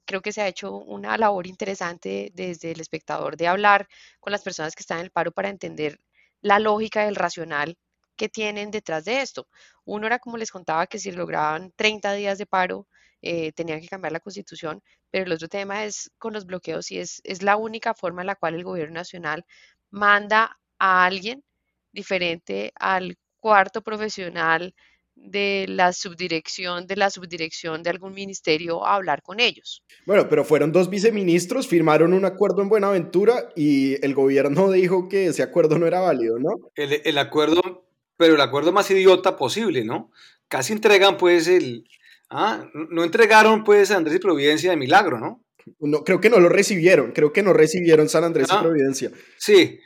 [0.06, 3.88] creo que se ha hecho una labor interesante desde el espectador de hablar
[4.20, 6.00] con las personas que están en el paro para entender
[6.42, 7.78] la lógica del racional
[8.18, 9.48] que tienen detrás de esto.
[9.86, 12.88] Uno era, como les contaba, que si lograban 30 días de paro,
[13.22, 17.00] eh, tenían que cambiar la constitución, pero el otro tema es con los bloqueos y
[17.00, 19.46] es, es la única forma en la cual el gobierno nacional
[19.90, 21.44] manda a alguien
[21.92, 24.74] diferente al cuarto profesional
[25.16, 29.84] de la subdirección de la subdirección de algún ministerio a hablar con ellos.
[30.06, 35.28] Bueno, pero fueron dos viceministros, firmaron un acuerdo en Buenaventura y el gobierno dijo que
[35.28, 36.72] ese acuerdo no era válido, ¿no?
[36.76, 37.86] El, acuerdo,
[38.18, 40.12] pero el acuerdo más idiota posible, ¿no?
[40.48, 41.86] Casi entregan pues el...
[42.34, 45.44] Ah, no entregaron pues Andrés y Providencia de milagro, ¿no?
[45.80, 49.12] No, creo que no lo recibieron, creo que no recibieron San Andrés y ah, Providencia.
[49.38, 49.80] Sí,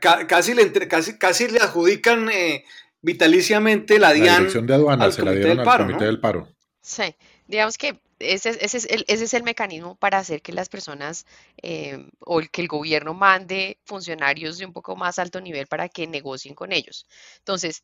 [0.00, 2.64] casi, le casi, casi le adjudican eh,
[3.02, 4.26] vitaliciamente la DIAN.
[4.26, 6.48] La dirección de aduanas se la dieron al comité del paro.
[6.82, 7.14] Sí,
[7.46, 11.24] digamos que ese, ese, es el, ese, es el, mecanismo para hacer que las personas
[11.62, 16.06] eh, o que el gobierno mande funcionarios de un poco más alto nivel para que
[16.08, 17.06] negocien con ellos.
[17.38, 17.82] Entonces,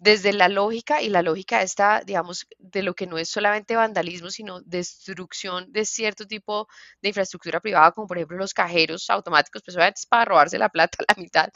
[0.00, 4.30] desde la lógica, y la lógica está, digamos, de lo que no es solamente vandalismo,
[4.30, 6.68] sino destrucción de cierto tipo
[7.02, 10.96] de infraestructura privada, como por ejemplo los cajeros automáticos, pues es para robarse la plata
[11.00, 11.50] a la mitad,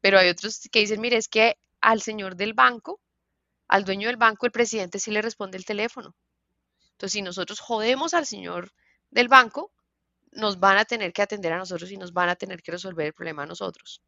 [0.00, 3.02] pero hay otros que dicen, mire, es que al señor del banco,
[3.68, 6.16] al dueño del banco, el presidente sí le responde el teléfono.
[6.92, 8.72] Entonces, si nosotros jodemos al señor
[9.10, 9.72] del banco,
[10.32, 13.06] nos van a tener que atender a nosotros y nos van a tener que resolver
[13.06, 14.00] el problema a nosotros.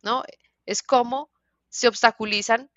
[0.00, 0.22] ¿No?
[0.64, 1.28] Es como
[1.68, 2.70] se obstaculizan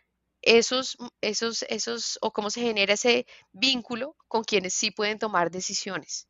[0.43, 6.27] esos, esos, esos, o cómo se genera ese vínculo con quienes sí pueden tomar decisiones.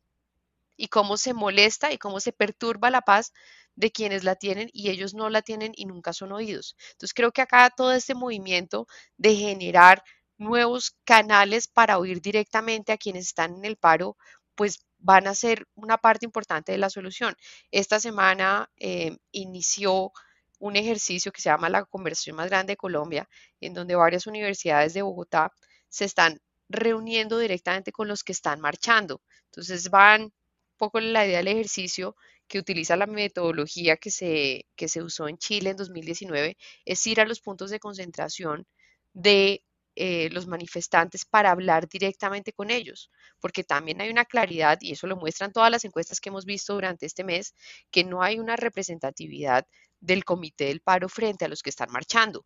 [0.76, 3.32] Y cómo se molesta y cómo se perturba la paz
[3.76, 6.76] de quienes la tienen y ellos no la tienen y nunca son oídos.
[6.92, 10.02] Entonces creo que acá todo este movimiento de generar
[10.38, 14.16] nuevos canales para oír directamente a quienes están en el paro,
[14.54, 17.36] pues van a ser una parte importante de la solución.
[17.70, 20.12] Esta semana eh, inició
[20.58, 23.28] un ejercicio que se llama la conversión más grande de Colombia,
[23.60, 25.52] en donde varias universidades de Bogotá
[25.88, 29.22] se están reuniendo directamente con los que están marchando.
[29.46, 30.32] Entonces van un
[30.76, 32.16] poco la idea del ejercicio
[32.48, 37.20] que utiliza la metodología que se, que se usó en Chile en 2019, es ir
[37.20, 38.66] a los puntos de concentración
[39.12, 39.62] de
[39.96, 45.06] eh, los manifestantes para hablar directamente con ellos, porque también hay una claridad, y eso
[45.06, 47.54] lo muestran todas las encuestas que hemos visto durante este mes,
[47.90, 49.66] que no hay una representatividad
[50.00, 52.44] del comité del paro frente a los que están marchando.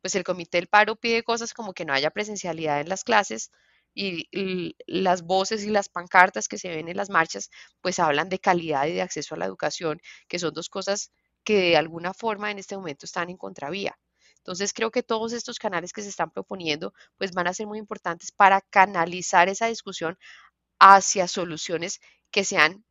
[0.00, 3.50] pues el comité del paro pide cosas como que no haya presencialidad en las clases
[3.94, 4.28] y,
[4.86, 7.50] las voces y las pancartas que se ven en las marchas,
[7.80, 11.10] pues hablan de calidad y de acceso a la educación, que son dos cosas
[11.44, 13.96] que de alguna forma en este momento están en contravía.
[14.44, 17.78] Entonces creo que todos estos canales que se están proponiendo pues van a ser muy
[17.78, 20.18] importantes para canalizar esa discusión
[20.78, 22.84] hacia soluciones que sean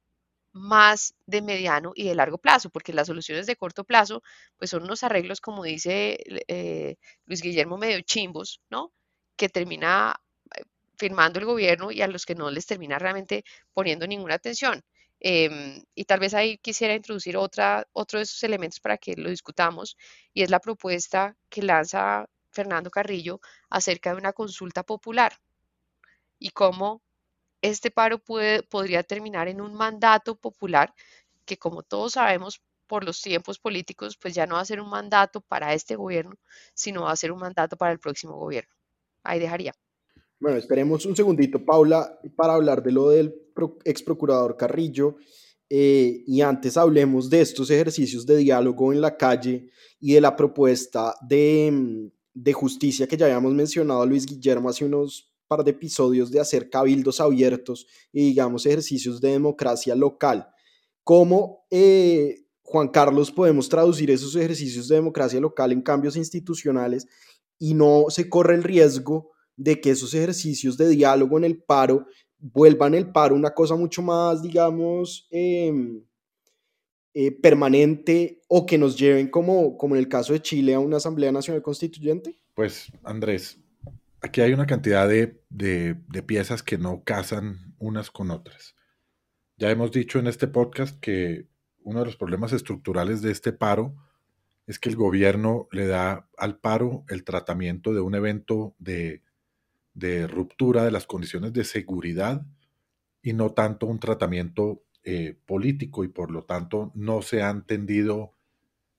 [0.53, 4.23] más de mediano y de largo plazo, porque las soluciones de corto plazo,
[4.57, 8.93] pues son unos arreglos, como dice eh, Luis Guillermo, medio chimbos, ¿no?
[9.37, 10.15] Que termina
[10.57, 10.63] eh,
[10.97, 14.83] firmando el gobierno y a los que no les termina realmente poniendo ninguna atención.
[15.23, 19.29] Em, y tal vez ahí quisiera introducir otra, otro de esos elementos para que lo
[19.29, 19.97] discutamos,
[20.33, 25.33] y es la propuesta que lanza Fernando Carrillo acerca de una consulta popular
[26.39, 27.01] y cómo
[27.61, 30.93] este paro puede, podría terminar en un mandato popular
[31.45, 34.89] que como todos sabemos por los tiempos políticos, pues ya no va a ser un
[34.89, 36.35] mandato para este gobierno,
[36.75, 38.73] sino va a ser un mandato para el próximo gobierno.
[39.23, 39.73] Ahí dejaría.
[40.39, 43.33] Bueno, esperemos un segundito, Paula, para hablar de lo del
[43.85, 45.15] ex procurador Carrillo.
[45.69, 49.69] Eh, y antes hablemos de estos ejercicios de diálogo en la calle
[49.99, 54.69] y de la propuesta de, mm, de justicia que ya habíamos mencionado a Luis Guillermo
[54.69, 60.47] hace unos de episodios de hacer cabildos abiertos y, digamos, ejercicios de democracia local.
[61.03, 67.05] ¿Cómo, eh, Juan Carlos, podemos traducir esos ejercicios de democracia local en cambios institucionales
[67.59, 72.05] y no se corre el riesgo de que esos ejercicios de diálogo en el paro
[72.39, 76.03] vuelvan el paro una cosa mucho más, digamos, em,
[77.13, 80.97] eh, permanente o que nos lleven, como, como en el caso de Chile, a una
[80.97, 82.35] Asamblea Nacional Constituyente?
[82.53, 83.59] Pues, Andrés,
[84.21, 85.37] aquí hay una cantidad de,
[86.25, 88.75] piezas que no casan unas con otras.
[89.57, 91.47] Ya hemos dicho en este podcast que
[91.83, 93.95] uno de los problemas estructurales de este paro
[94.65, 99.21] es que el gobierno le da al paro el tratamiento de un evento de,
[100.27, 102.45] ruptura de las condiciones de seguridad
[103.21, 108.33] y no tanto un tratamiento eh, político y por lo tanto no se han tendido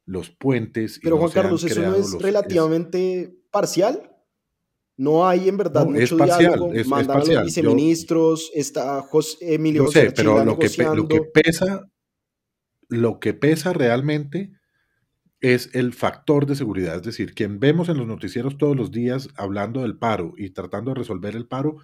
[0.06, 1.00] los puentes.
[1.02, 4.10] Pero Juan Carlos, ¿eso no es relativamente parcial?
[4.96, 6.72] No hay en verdad mucho diálogo.
[6.86, 9.86] Mandan a los viceministros, está José Emilio.
[9.86, 11.90] Yo sé, pero lo que, lo que, pesa,
[12.88, 14.52] lo que pesa realmente
[15.40, 16.96] es el factor de seguridad.
[16.96, 20.92] Es decir, quien vemos en los noticieros todos los días hablando del paro y tratando
[20.92, 21.76] de resolver el paro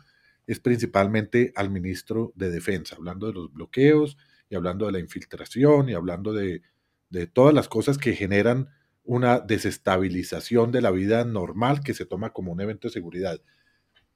[0.46, 4.16] es principalmente al ministro de Defensa, hablando de los bloqueos
[4.48, 6.62] y hablando de la infiltración y hablando de,
[7.10, 8.68] de todas las cosas que generan
[9.04, 13.40] una desestabilización de la vida normal que se toma como un evento de seguridad.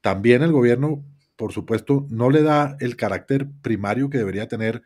[0.01, 4.83] También el gobierno, por supuesto, no le da el carácter primario que debería tener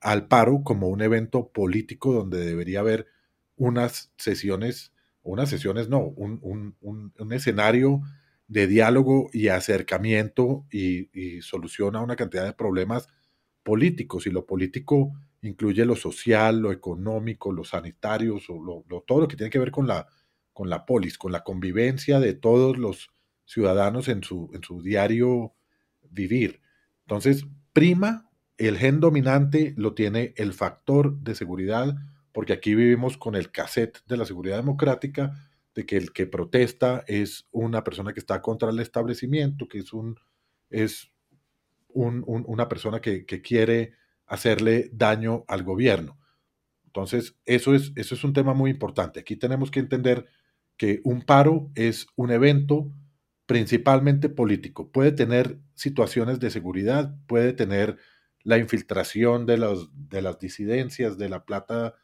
[0.00, 3.06] al paro como un evento político donde debería haber
[3.60, 4.92] unas sesiones,
[5.22, 6.74] unas sesiones no, un,
[7.30, 8.00] escenario
[8.48, 13.06] de diálogo y acercamiento y, y solución a una cantidad de problemas
[13.62, 14.26] políticos.
[14.26, 19.50] Y lo político incluye lo social, lo económico, lo sanitario, lo, todo lo que tiene
[19.50, 20.06] que ver con la,
[20.54, 23.10] con la polis, con la convivencia de todos los
[23.44, 25.52] ciudadanos en su, en su diario
[26.08, 26.62] vivir.
[27.02, 27.44] Entonces,
[27.74, 31.94] prima, el gen dominante lo tiene el factor de seguridad,
[32.32, 35.34] porque aquí vivimos con el cassette de la seguridad democrática,
[35.74, 39.92] de que el que protesta es una persona que está contra el establecimiento, que es,
[39.92, 40.18] un,
[40.68, 41.12] es
[41.88, 43.94] una persona que, que quiere
[44.26, 46.18] hacerle daño al gobierno.
[46.86, 49.20] Entonces, eso es, eso es un tema muy importante.
[49.20, 50.26] Aquí tenemos que entender
[50.76, 52.90] que un paro es un evento
[53.46, 54.90] principalmente político.
[54.90, 57.98] Puede tener situaciones de seguridad, puede tener
[58.42, 61.94] la infiltración de, los, de las disidencias, de la plata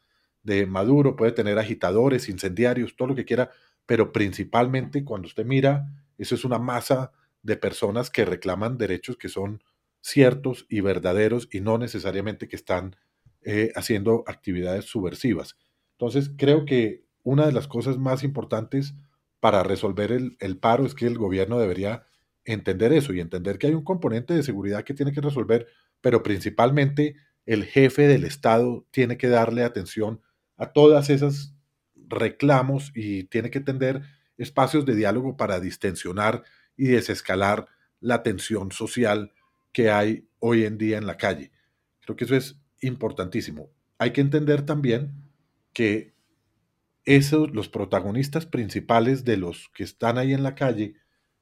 [0.47, 3.51] de Maduro, puede tener agitadores, incendiarios, todo lo que quiera,
[3.85, 7.11] pero principalmente cuando usted mira, eso es una masa
[7.43, 9.61] de personas que reclaman derechos que son
[9.99, 12.95] ciertos y verdaderos y no necesariamente que están
[13.41, 15.57] eh, haciendo actividades subversivas.
[15.99, 18.95] Entonces, creo que una de las cosas más importantes
[19.41, 22.05] para resolver el, el, paro es que el gobierno debería
[22.45, 25.67] entender eso y entender que hay un componente de seguridad que tiene que resolver,
[25.99, 30.21] pero principalmente el jefe del Estado tiene que darle atención
[30.57, 31.55] a todas esas
[31.95, 34.03] reclamos y tiene que tender
[34.37, 36.43] espacios de diálogo para distensionar
[36.75, 37.67] y desescalar
[37.99, 39.33] la tensión social
[39.71, 41.51] que hay hoy en día en la calle.
[42.01, 43.69] Creo que eso es importantísimo.
[43.97, 45.11] Hay que entender también
[45.73, 46.13] que
[47.05, 50.95] esos, los protagonistas principales de los que están ahí en la calle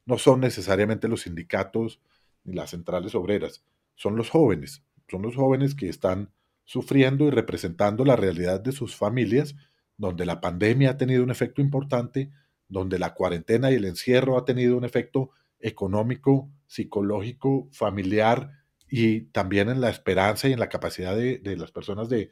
[0.06, 2.00] no son necesariamente los sindicatos
[2.44, 3.64] ni las centrales obreras,
[3.96, 6.32] son los jóvenes, son los jóvenes que están
[6.66, 9.56] sufriendo y representando la realidad de sus familias,
[9.98, 12.32] donde la pandemia ha tenido un efecto importante,
[12.68, 18.52] donde la cuarentena y el encierro ha tenido un efecto económico, psicológico, familiar
[18.90, 22.32] y también en la esperanza y en la capacidad de, las personas de,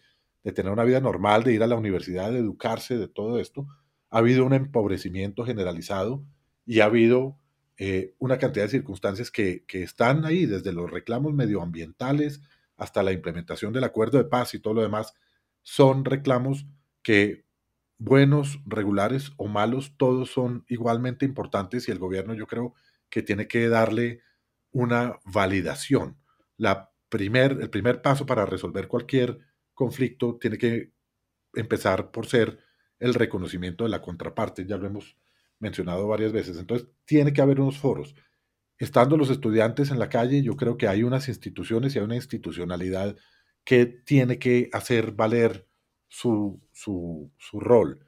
[0.54, 3.68] tener una vida normal, de ir a la universidad, de educarse, de todo esto,
[4.10, 6.24] ha habido un empobrecimiento generalizado
[6.66, 7.38] y ha habido
[7.78, 12.42] eh, una cantidad de circunstancias que, que, están ahí, desde los reclamos medioambientales
[12.78, 15.14] hasta la implementación del acuerdo de paz y todo lo demás,
[15.62, 16.66] son reclamos
[17.04, 17.46] que
[17.98, 22.74] buenos, regulares o malos, todos son igualmente importantes y el gobierno yo creo
[23.10, 24.22] que tiene que darle
[24.72, 26.18] una validación.
[26.58, 29.40] La primer, el primer paso para resolver cualquier
[29.74, 30.92] conflicto tiene que
[31.54, 32.60] empezar por ser
[33.00, 35.18] el reconocimiento de la contraparte, ya lo hemos
[35.60, 36.58] mencionado varias veces.
[36.58, 38.16] Entonces, tiene que haber unos foros.
[38.84, 42.18] Estando los estudiantes en la calle, yo creo que hay unas instituciones y hay una
[42.18, 43.16] institucionalidad
[43.64, 45.70] que tiene que hacer valer
[46.10, 48.06] su, su, rol.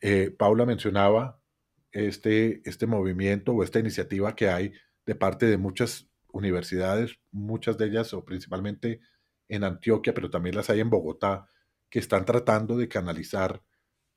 [0.00, 1.42] Eh, Paula mencionaba
[1.92, 4.72] este, este movimiento o esta iniciativa que hay
[5.04, 9.00] de parte de muchas universidades, muchas de ellas o principalmente
[9.46, 11.50] en Antioquia, pero también las hay en Bogotá,
[11.90, 13.62] que están tratando de canalizar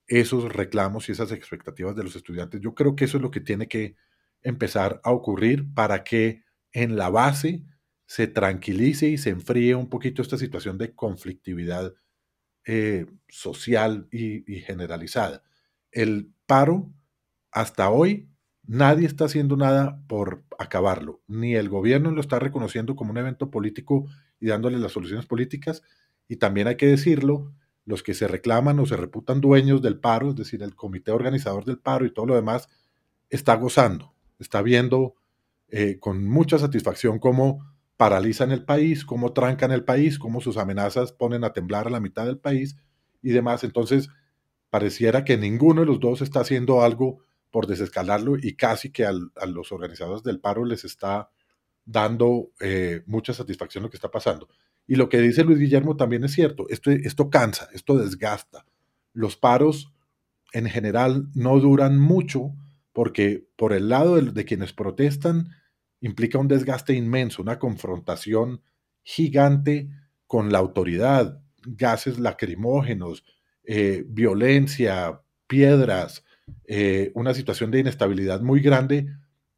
[0.07, 2.61] esos reclamos y esas expectativas de los estudiantes.
[2.61, 3.97] Yo creo que eso es lo que tiene que
[4.41, 7.63] empezar a ocurrir para que en la base
[8.05, 11.93] se tranquilice y se enfríe un poquito esta situación de conflictividad
[12.65, 15.43] eh, social y, generalizada.
[15.91, 16.91] El paro,
[17.51, 18.29] hasta hoy,
[18.63, 21.21] nadie está haciendo nada por acabarlo.
[21.27, 24.05] Ni el gobierno lo está reconociendo como un evento político
[24.39, 25.81] y dándole las soluciones políticas.
[26.27, 27.53] Y también hay que decirlo,
[27.85, 31.63] los que se reclaman o se reputan dueños del paro, es decir, el comité organizador
[31.63, 32.67] del paro y todo lo demás,
[33.29, 35.15] está gozando, está viendo
[35.69, 37.65] eh, con mucha satisfacción cómo
[37.97, 41.99] paralizan el país, cómo trancan el país, cómo sus amenazas ponen a temblar a la
[41.99, 42.77] mitad del país
[43.21, 43.63] y demás.
[43.63, 44.09] Entonces,
[44.69, 47.19] pareciera que ninguno de los dos está haciendo algo
[47.51, 49.13] por desescalarlo y casi que a
[49.47, 51.29] los organizadores del paro les está
[51.85, 54.47] dando eh, mucha satisfacción lo que está pasando.
[54.85, 58.65] Y lo que dice Luis Guillermo también es cierto, esto, esto cansa, esto desgasta.
[59.13, 59.91] Los paros
[60.53, 62.53] en general no duran mucho
[62.97, 65.49] porque por el lado de quienes protestan,
[66.01, 68.63] implica un desgaste inmenso, una confrontación
[69.03, 69.87] gigante
[70.25, 73.23] con la autoridad, gases lacrimógenos,
[73.63, 76.25] eh, violencia, piedras,
[76.65, 79.05] eh, una situación de inestabilidad muy grande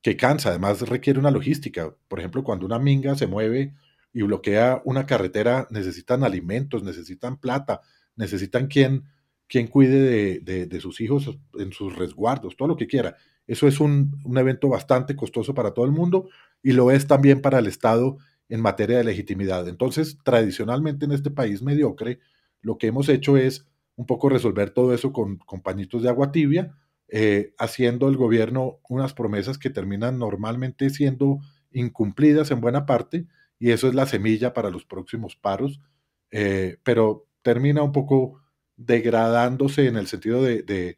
[0.02, 1.95] que cansa, además requiere una logística.
[2.10, 3.73] Por ejemplo, cuando una minga se mueve
[4.12, 7.80] y bloquea una carretera, necesitan alimentos, necesitan plata,
[8.17, 9.06] necesitan quien,
[9.49, 13.17] quien cuide de sus hijos en sus resguardos, todo lo que quiera.
[13.49, 16.29] Eso es un, evento bastante costoso para todo el mundo
[16.62, 19.67] y lo es también para el Estado en materia de legitimidad.
[19.67, 22.19] Entonces, tradicionalmente en este país mediocre,
[22.62, 26.77] lo que hemos hecho es un poco resolver todo eso con, compañitos de agua tibia,
[27.07, 31.39] eh, haciendo el gobierno unas promesas que terminan normalmente siendo
[31.71, 33.25] incumplidas en buena parte,
[33.57, 35.81] y eso es la semilla para los próximos paros,
[36.29, 38.39] eh, pero termina un poco
[38.79, 40.97] degradándose en el sentido de, de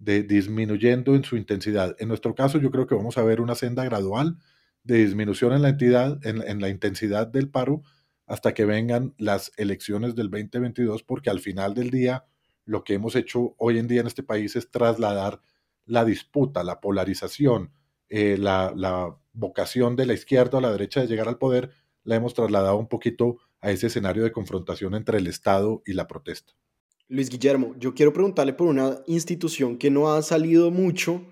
[0.00, 1.94] disminuyendo en su intensidad.
[1.98, 4.38] En nuestro caso, yo creo que vamos a ver una senda gradual
[4.82, 7.82] de disminución en la entidad, en, la intensidad del paro,
[8.26, 12.24] hasta que vengan las elecciones del 2022, porque al final del día
[12.64, 15.40] lo que hemos hecho hoy en día en este país es trasladar
[15.84, 17.72] la disputa, la polarización,
[18.08, 21.70] eh, la, la vocación de la izquierda o la derecha de llegar al poder,
[22.04, 26.06] la hemos trasladado un poquito a ese escenario de confrontación entre el Estado y la
[26.06, 26.54] protesta.
[27.10, 31.26] Luis Guillermo, yo quiero preguntarle por una institución que no ha salido mucho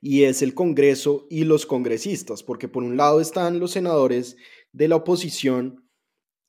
[0.00, 4.36] y es el Congreso y los congresistas, porque por un lado están los senadores
[4.72, 5.88] de la oposición,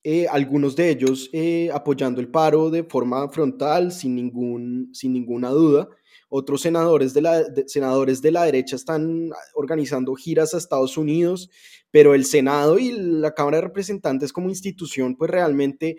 [0.03, 5.49] eh, algunos de ellos eh, apoyando el paro de forma frontal, sin, ningún, sin ninguna
[5.49, 5.89] duda.
[6.29, 11.49] Otros senadores de, la, senadores de la derecha están organizando giras a Estados Unidos,
[11.89, 15.97] pero el Senado y la Cámara de Representantes como institución, pues realmente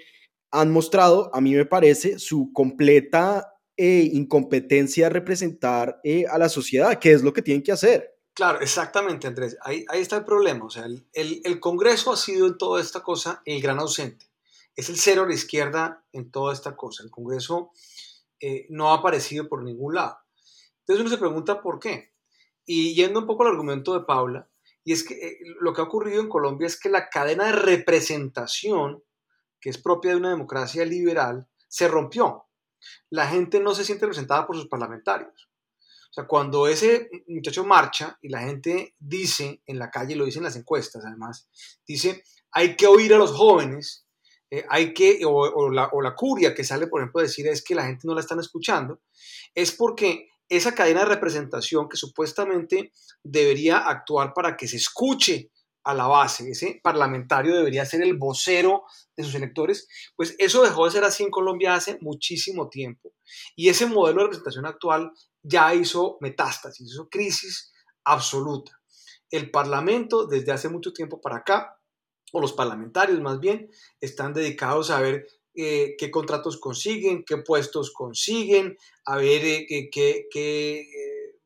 [0.51, 6.49] han mostrado, a mí me parece, su completa eh, incompetencia de representar eh, a la
[6.49, 8.17] sociedad, que es lo que tienen que hacer.
[8.33, 9.57] Claro, exactamente, Andrés.
[9.63, 10.65] Ahí, ahí está el problema.
[10.65, 14.27] O sea, el, el, Congreso ha sido en toda esta cosa el gran ausente.
[14.75, 17.03] Es el cero a la izquierda en toda esta cosa.
[17.03, 17.71] El Congreso
[18.41, 20.19] eh, no ha aparecido por ningún lado.
[20.81, 22.13] Entonces uno se pregunta por qué.
[22.65, 24.49] Y yendo un poco al argumento de Paula,
[24.85, 29.03] y es que lo que ha ocurrido en Colombia es que la cadena de representación
[29.67, 32.45] que es propia de una democracia liberal, se rompió.
[33.11, 35.49] La gente no se siente representada por sus parlamentarios.
[35.81, 40.45] O sea, cuando ese muchacho marcha y la gente dice en la calle, lo dicen
[40.45, 41.49] las encuestas además,
[41.85, 44.07] dice, hay que oír a los jóvenes,
[44.53, 47.65] eh, hay que, o, la, o, la, curia que sale, por ejemplo, a decir es
[47.65, 49.01] que la gente no la están escuchando,
[49.53, 52.93] es porque esa cadena de representación que supuestamente
[53.25, 55.51] debería actuar para que se escuche
[55.87, 58.83] a la base, ese parlamentario debería ser el vocero
[59.17, 63.13] de sus electores, pues eso dejó de ser así en Colombia hace muchísimo tiempo.
[63.55, 65.13] Y ese modelo de representación actual
[65.45, 67.73] ya hizo metástasis, hizo crisis
[68.03, 68.81] absoluta.
[69.31, 71.79] El Parlamento desde hace mucho tiempo para acá,
[72.33, 73.71] o los parlamentarios más bien,
[74.01, 80.27] están dedicados a ver eh, qué contratos consiguen, qué puestos consiguen, a ver eh, qué,
[80.35, 80.87] eh,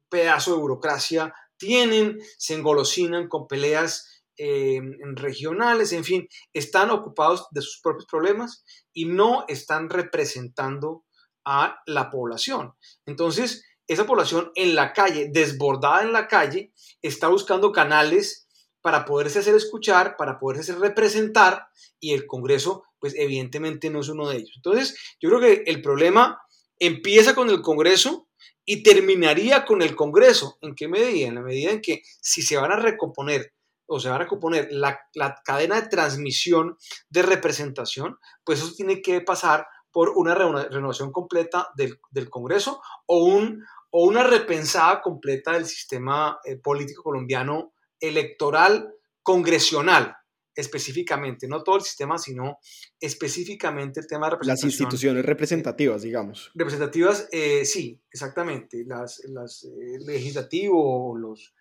[0.09, 7.81] pedazo de burocracia tienen, se engolosinan con peleas regionales, en fin, están ocupados de sus
[7.81, 11.05] propios problemas y no están representando
[11.45, 12.75] a la población.
[13.07, 16.73] Entonces, esa población en la calle, desbordada en la calle,
[17.03, 18.47] está buscando canales
[18.81, 21.67] para poderse hacer escuchar, para poderse hacer representar,
[21.99, 24.53] y el Congreso, pues evidentemente no es uno de ellos.
[24.57, 26.41] Entonces, yo creo que el problema
[26.79, 28.29] empieza con el Congreso
[28.65, 30.59] y terminaría con el Congreso.
[30.63, 31.29] ¿En qué medida?
[31.29, 33.53] En la medida en que si se van a recomponer
[33.91, 35.01] o se va a recomponer la,
[35.45, 36.77] cadena de transmisión
[37.09, 43.25] de representación, pues eso tiene que pasar por una renovación completa del, del Congreso o,
[43.25, 50.17] un, o una repensada completa del sistema eh, político colombiano electoral congresional
[50.55, 52.59] específicamente, no todo el sistema, sino
[53.01, 54.69] específicamente el tema de representación.
[54.69, 56.51] Las instituciones representativas, digamos.
[56.55, 58.85] Representativas, eh, sí, exactamente.
[58.87, 61.55] Las, las eh, legislativo los,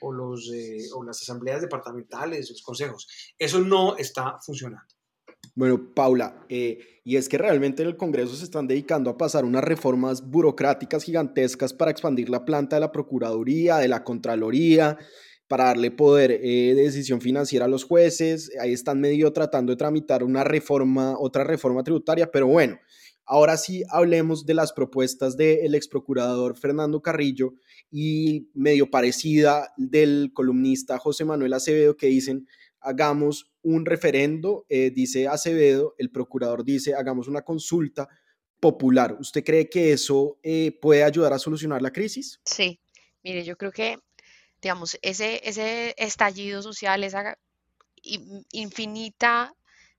[0.00, 0.50] o, los,
[0.94, 3.06] o las asambleas departamentales, los consejos.
[3.38, 4.86] Eso no está funcionando.
[5.54, 9.44] Bueno, Paula, eh, y es que realmente en el Congreso se están dedicando a pasar
[9.44, 14.96] unas reformas burocráticas gigantescas para expandir la planta de la Procuraduría, de la Contraloría,
[15.48, 18.50] para darle poder eh, de decisión financiera a los jueces.
[18.58, 22.78] Ahí están medio tratando de tramitar una reforma, otra reforma tributaria, pero bueno,
[23.24, 27.54] ahora sí hablemos de las propuestas del ex procurador Fernando Carrillo
[27.90, 32.46] y medio parecida del columnista José Manuel Acevedo que dicen
[32.82, 38.08] hagamos un referendo, eh, dice Acevedo, el procurador dice, hagamos una consulta
[38.60, 39.16] popular.
[39.18, 42.40] ¿Usted cree que eso eh, puede ayudar a solucionar la crisis?
[42.44, 42.80] Sí,
[43.22, 43.98] mire, yo creo que,
[44.60, 47.38] digamos, ese, ese estallido social, esa
[48.50, 49.54] infinita,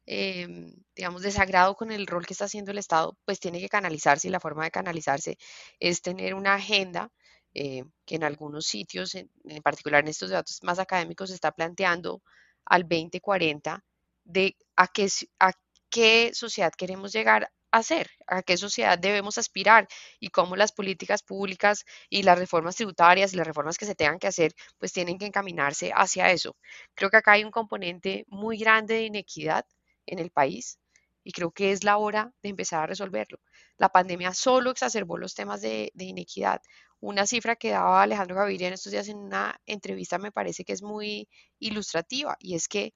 [0.05, 4.27] em, digamos, desagrado con el rol que está haciendo el Estado, pues tiene que canalizarse
[4.27, 5.37] y la forma de canalizarse
[5.79, 7.11] es tener una agenda
[7.53, 11.51] eh, que en algunos sitios, en, en, particular en estos datos más académicos, se está
[11.51, 12.21] planteando
[12.65, 13.83] al 2040
[14.25, 15.07] de a qué,
[15.39, 15.53] a
[15.89, 19.87] qué sociedad queremos llegar a ser, a qué sociedad debemos aspirar
[20.19, 24.19] y cómo las políticas públicas y las reformas tributarias y las reformas que se tengan
[24.19, 26.55] que hacer, pues tienen que encaminarse hacia eso.
[26.93, 29.65] Creo que acá hay un componente muy grande de inequidad
[30.05, 30.79] en el país
[31.23, 33.39] y creo que es la hora de empezar a resolverlo.
[33.77, 36.61] La pandemia solo exacerbó los temas de, inequidad
[36.99, 40.71] una cifra que daba Alejandro Gaviria en estos días en una entrevista me parece que
[40.71, 41.27] es muy
[41.59, 42.93] ilustrativa y es que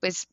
[0.00, 0.28] pues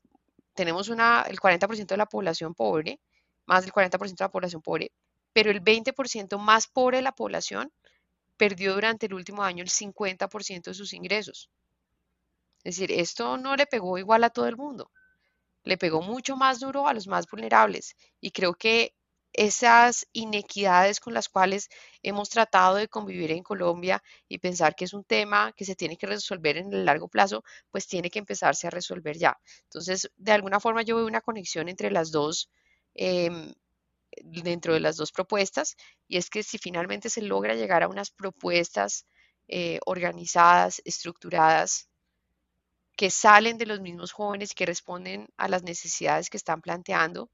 [0.54, 3.00] tenemos una, el 40% de la población pobre,
[3.46, 4.92] más del 40% de la población pobre,
[5.32, 7.72] pero el 20% más pobre de la población
[8.36, 11.50] perdió durante el último año el 50% de sus ingresos.
[12.64, 14.92] Es decir, esto no le pegó igual a todo el mundo,
[15.64, 18.94] le pegó mucho más duro a los más vulnerables y creo que
[19.34, 21.70] esas inequidades con las cuales
[22.02, 25.98] hemos tratado de convivir en Colombia y pensar que es un tema que se tiene
[25.98, 29.38] que resolver en el largo plazo, pues tiene que empezarse a resolver ya.
[29.66, 32.50] Entonces, de alguna forma yo veo una conexión entre las dos,
[32.96, 33.54] em,
[34.24, 35.76] dentro de las dos propuestas,
[36.08, 39.06] y es que si finalmente se logra llegar a unas propuestas
[39.48, 41.89] eh, organizadas, estructuradas,
[43.00, 47.30] que salen de los mismos jóvenes que responden a las necesidades que están planteando,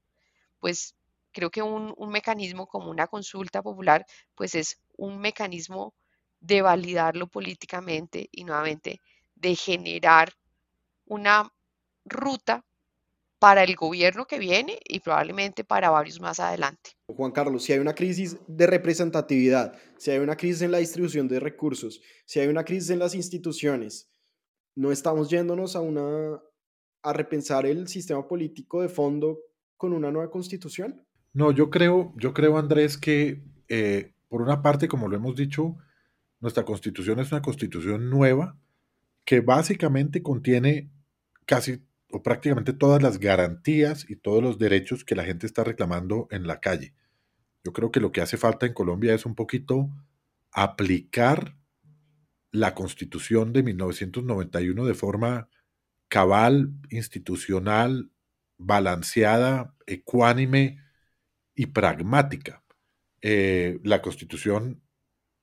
[0.60, 0.94] pues
[1.32, 4.06] creo que un, mecanismo como una consulta popular,
[4.36, 5.92] pues es un mecanismo
[6.38, 9.00] de validarlo políticamente y nuevamente
[9.34, 10.32] de generar
[11.04, 11.52] una
[12.04, 12.64] ruta
[13.40, 16.92] para el gobierno que viene y probablemente para varios más adelante.
[17.08, 21.26] Juan Carlos, si hay una crisis de representatividad, si hay una crisis en la distribución
[21.26, 24.08] de recursos, si hay una crisis en las instituciones,
[24.76, 26.40] no estamos yéndonos a una
[27.02, 29.38] a repensar el sistema político de fondo
[29.76, 31.04] con una nueva constitución?
[31.32, 35.76] No, yo creo, yo creo, Andrés, que eh, por una parte, como lo hemos dicho,
[36.40, 38.56] nuestra constitución es una constitución nueva
[39.24, 40.90] que básicamente contiene
[41.46, 46.28] casi o prácticamente todas las garantías y todos los derechos que la gente está reclamando
[46.30, 46.94] en la calle.
[47.64, 49.90] Yo creo que lo que hace falta en Colombia es un poquito
[50.52, 51.56] aplicar
[52.56, 55.48] la constitución de 1991 de forma
[56.08, 58.10] cabal, institucional,
[58.58, 60.78] balanceada, ecuánime,
[61.56, 62.62] y pragmática.
[63.22, 64.82] Eh, la constitución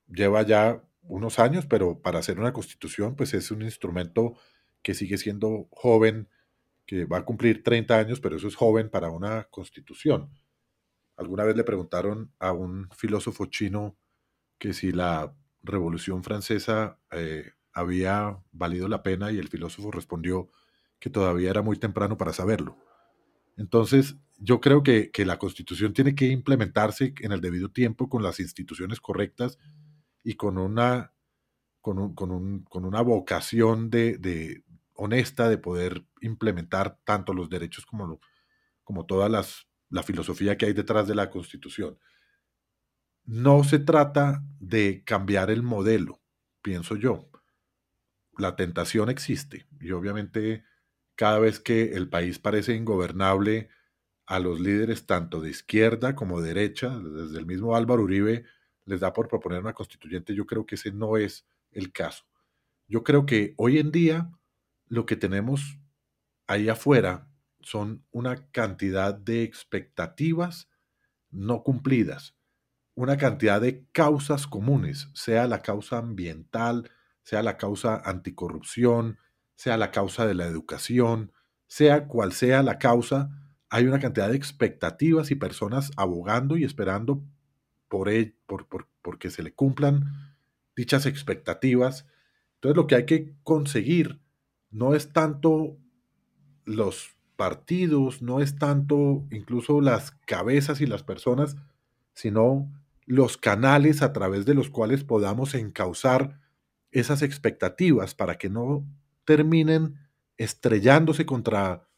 [0.06, 4.36] lleva ya unos años, pero para hacer una constitución, pues es un instrumento
[4.80, 6.28] que sigue siendo joven,
[6.86, 10.30] que va a cumplir 30 años, pero eso es joven para una constitución.
[11.16, 13.96] Alguna vez le preguntaron a un filósofo chino
[14.58, 15.34] que si la
[15.64, 20.50] Revolución Francesa eh, había valido la pena y el filósofo respondió
[21.00, 22.78] que todavía era muy temprano para saberlo.
[23.56, 28.40] Entonces, yo creo que, la constitución tiene que implementarse en el debido tiempo con las
[28.40, 29.58] instituciones correctas
[30.22, 31.12] y con una,
[31.80, 34.62] con, con, una vocación de,
[34.94, 38.20] honesta de poder implementar tanto los derechos como,
[38.82, 41.98] como toda las, la filosofía que hay detrás de la constitución.
[43.26, 46.20] No se trata de cambiar el modelo,
[46.62, 47.30] pienso yo.
[48.36, 50.64] La tentación existe y obviamente
[51.16, 53.70] cada vez que el país parece ingobernable,
[54.26, 58.44] a los líderes tanto de izquierda como de derecha, desde el mismo Álvaro Uribe,
[58.86, 60.34] les da por proponer una constituyente.
[60.34, 62.24] Yo creo que ese no es el caso.
[62.88, 64.30] Yo creo que hoy en día
[64.88, 65.78] lo que tenemos
[66.46, 67.28] ahí afuera
[67.60, 70.68] son una cantidad de expectativas
[71.30, 72.36] no cumplidas,
[72.94, 76.90] una cantidad de causas comunes, sea la causa ambiental,
[77.22, 79.18] sea la causa anticorrupción,
[79.56, 81.32] sea la causa de la educación,
[81.66, 83.30] sea cual sea la causa,
[83.68, 87.24] hay una cantidad de expectativas y personas abogando y esperando
[87.88, 90.04] por, él, por, por, que se le cumplan
[90.76, 92.06] dichas expectativas.
[92.54, 94.20] Entonces lo que hay que conseguir
[94.70, 95.76] no es tanto
[96.64, 101.56] los partidos, no es tanto incluso las cabezas y las personas,
[102.12, 102.70] sino
[103.06, 106.40] los canales a través de los cuales podamos encauzar
[106.90, 108.86] esas expectativas para que no
[109.24, 109.96] terminen
[110.36, 111.88] estrellándose contra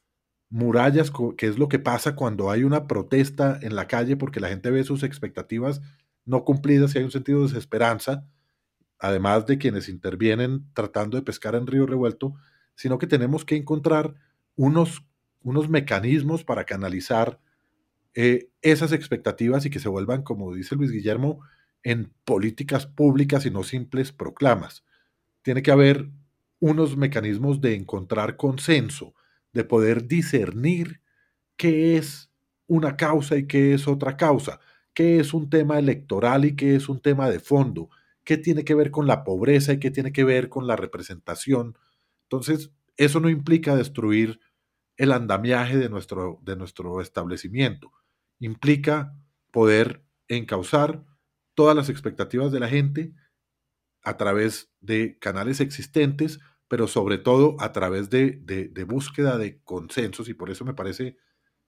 [0.48, 4.48] murallas, que es lo que pasa cuando hay una protesta en la calle porque la
[4.48, 5.80] gente ve sus expectativas
[6.24, 8.26] no cumplidas y hay un sentido de desesperanza,
[8.98, 12.34] además de quienes intervienen tratando de pescar en río revuelto,
[12.74, 14.14] sino que tenemos que encontrar
[14.56, 15.06] unos,
[15.40, 17.40] unos mecanismos para canalizar
[18.16, 21.40] eh, esas expectativas y que se vuelvan, como dice Luis Guillermo,
[21.82, 24.84] en políticas públicas y no simples proclamas.
[25.42, 26.08] Tiene que haber
[26.58, 29.14] unos mecanismos de encontrar consenso,
[29.52, 31.02] de poder discernir
[31.58, 32.30] qué es
[32.66, 34.60] una causa y qué es otra causa,
[34.94, 37.90] qué es un tema electoral y qué es un tema de fondo,
[38.24, 41.76] qué tiene que ver con la pobreza y qué tiene que ver con la representación.
[42.22, 44.40] Entonces, eso no implica destruir
[44.96, 47.92] el andamiaje de nuestro, de nuestro establecimiento,
[48.38, 49.14] implica
[49.50, 51.04] poder encauzar
[51.54, 53.14] todas las expectativas de la gente
[54.02, 60.34] a través de canales existentes, pero sobre todo a través de, búsqueda de consensos, y
[60.34, 61.16] por eso me parece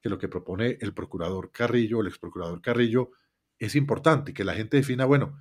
[0.01, 3.11] que lo que propone el procurador Carrillo, el ex procurador Carrillo,
[3.59, 5.37] es importante, que la gente defina, bueno,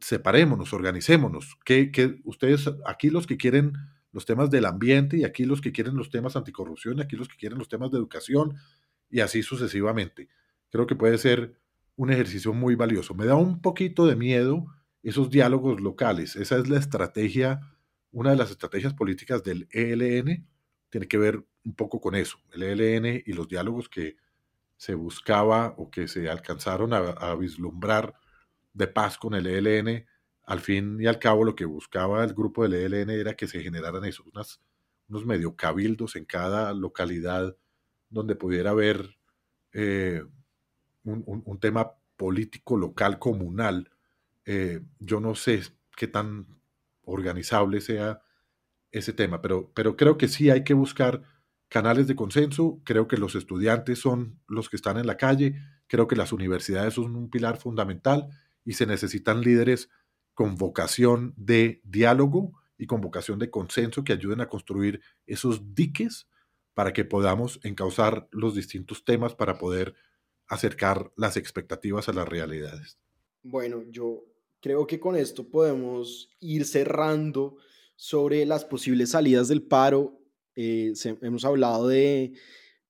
[0.00, 3.74] separémonos, organicémonos, que, que ustedes, aquí los que quieren
[4.10, 7.28] los temas del ambiente, y aquí los que quieren los temas anticorrupción, y aquí los
[7.28, 8.56] que quieren los temas de educación,
[9.10, 10.28] y así sucesivamente.
[10.72, 11.60] Creo que puede ser
[11.96, 13.14] un ejercicio muy valioso.
[13.14, 14.64] Me da un poquito de miedo
[15.02, 16.34] esos diálogos locales.
[16.34, 17.60] Esa es la estrategia,
[18.10, 20.48] una de las estrategias políticas del ELN,
[20.88, 22.38] tiene que ver un poco con eso.
[22.54, 24.16] El ELN y los diálogos que
[24.78, 28.14] se buscaba o que se alcanzaron a, vislumbrar
[28.72, 30.06] de paz con el ELN,
[30.44, 33.60] al fin y al cabo lo que buscaba el grupo del ELN era que se
[33.60, 34.26] generaran esos,
[35.08, 37.58] unos medio cabildos en cada localidad
[38.08, 39.18] donde pudiera haber
[39.74, 40.22] eh,
[41.04, 43.90] un, tema político local comunal
[44.44, 45.62] eh, yo no sé
[45.96, 46.46] qué tan
[47.04, 48.22] organizable sea
[48.90, 51.22] ese tema, pero, pero creo que sí hay que buscar
[51.68, 56.06] canales de consenso, creo que los estudiantes son los que están en la calle, creo
[56.06, 58.28] que las universidades son un pilar fundamental
[58.64, 59.88] y se necesitan líderes
[60.34, 66.28] con vocación de diálogo y con vocación de consenso que ayuden a construir esos diques
[66.74, 69.94] para que podamos encauzar los distintos temas para poder
[70.52, 72.98] acercar las expectativas a las realidades.
[73.42, 74.24] Bueno, yo
[74.60, 77.56] creo que con esto podemos ir cerrando
[77.96, 80.20] sobre las posibles salidas del paro.
[80.54, 80.92] Eh,
[81.22, 82.34] hemos hablado de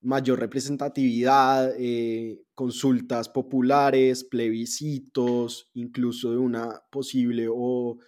[0.01, 7.99] mayor representatividad, eh, consultas populares, plebiscitos, incluso de una posible o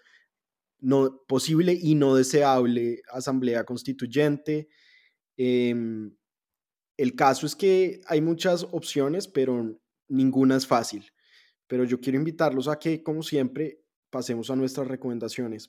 [0.81, 4.69] no posible y no deseable asamblea constituyente.
[5.37, 6.13] Em,
[6.97, 9.79] el caso es que hay muchas opciones, pero
[10.09, 11.11] ninguna es fácil
[11.67, 13.81] pero yo quiero invitarlos a que, como siempre,
[14.11, 15.69] pasemos a nuestras recomendaciones.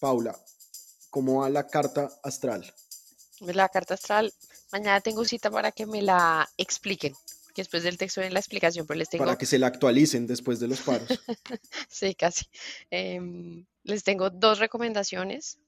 [0.00, 0.38] Paula,
[1.10, 2.72] ¿cómo va la carta astral?
[3.40, 4.32] La carta astral,
[4.72, 7.14] mañana tengo cita para que me la expliquen,
[7.56, 9.24] después del texto viene la explicación, pero les tengo...
[9.24, 11.08] Para que se la actualicen después de los paros.
[11.88, 12.46] sí, casi.
[12.90, 15.58] Em, les tengo dos recomendaciones.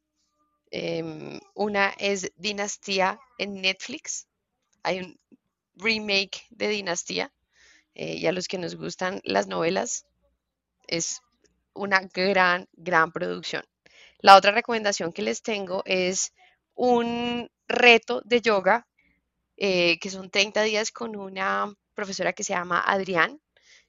[0.71, 4.27] Em, una es Dinastía en Netflix.
[4.83, 5.21] Hay un
[5.75, 7.33] remake de Dinastía.
[7.95, 10.07] Eh, y a los que nos gustan las novelas,
[10.87, 11.21] es
[11.75, 13.65] una gran, gran producción.
[14.19, 16.33] La otra recomendación que les tengo es
[16.75, 18.87] un reto de yoga,
[19.57, 23.41] eh, que son 30 días con una profesora que se llama Adrián.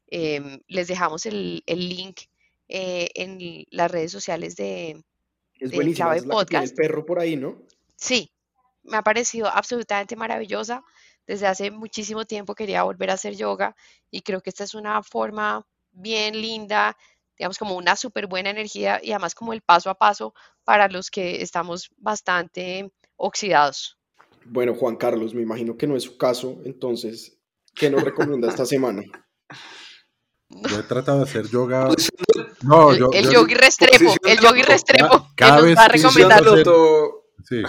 [0.08, 2.22] Em, les dejamos el, link
[2.68, 5.02] eh, en las redes sociales de,
[5.62, 6.72] es buenísima, es podcast.
[6.72, 7.62] el perro por ahí, ¿no?
[7.95, 8.32] Sí,
[8.84, 10.84] me ha parecido absolutamente maravillosa.
[11.28, 13.76] Desde hace muchísimo tiempo quería volver a hacer yoga
[14.09, 16.97] y creo que esta es una forma bien linda,
[17.38, 20.34] digamos como una súper buena energía y además como el paso a paso
[20.64, 23.99] para los que estamos bastante oxidados.
[24.45, 27.38] Bueno, Juan Carlos, me imagino que no es su caso, entonces,
[27.76, 29.03] ¿qué nos recomienda esta semana?
[30.49, 31.89] Yo he tratado de hacer yoga.
[32.64, 36.43] No, el, yo, el yogi restrepo, el yogi restrepo, cada, vez va a recomendar.
[37.43, 37.64] Sí.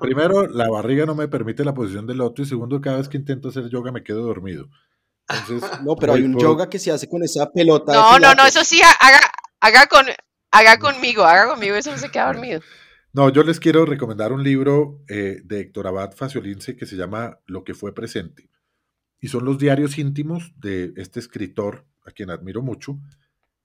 [0.00, 3.16] Primero, la barriga no me permite la posición del loto y segundo, cada vez que
[3.16, 4.68] intento hacer yoga me quedo dormido.
[5.84, 7.92] no, pero hay un yoga que se hace con esa pelota.
[7.92, 9.20] No, no, no, eso sí, haga,
[9.60, 10.06] haga, con,
[10.50, 12.60] haga conmigo, haga conmigo, eso no se queda dormido.
[13.12, 17.38] No, yo les quiero recomendar un libro eh, de Héctor Abad Faciolince que se llama
[17.46, 18.50] Lo que fue presente.
[19.20, 22.98] Y son los diarios íntimos de este escritor, a quien admiro mucho,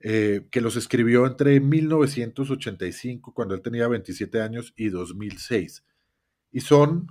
[0.01, 5.83] eh, que los escribió entre 1985, cuando él tenía 27 años, y 2006.
[6.51, 7.07] Y son,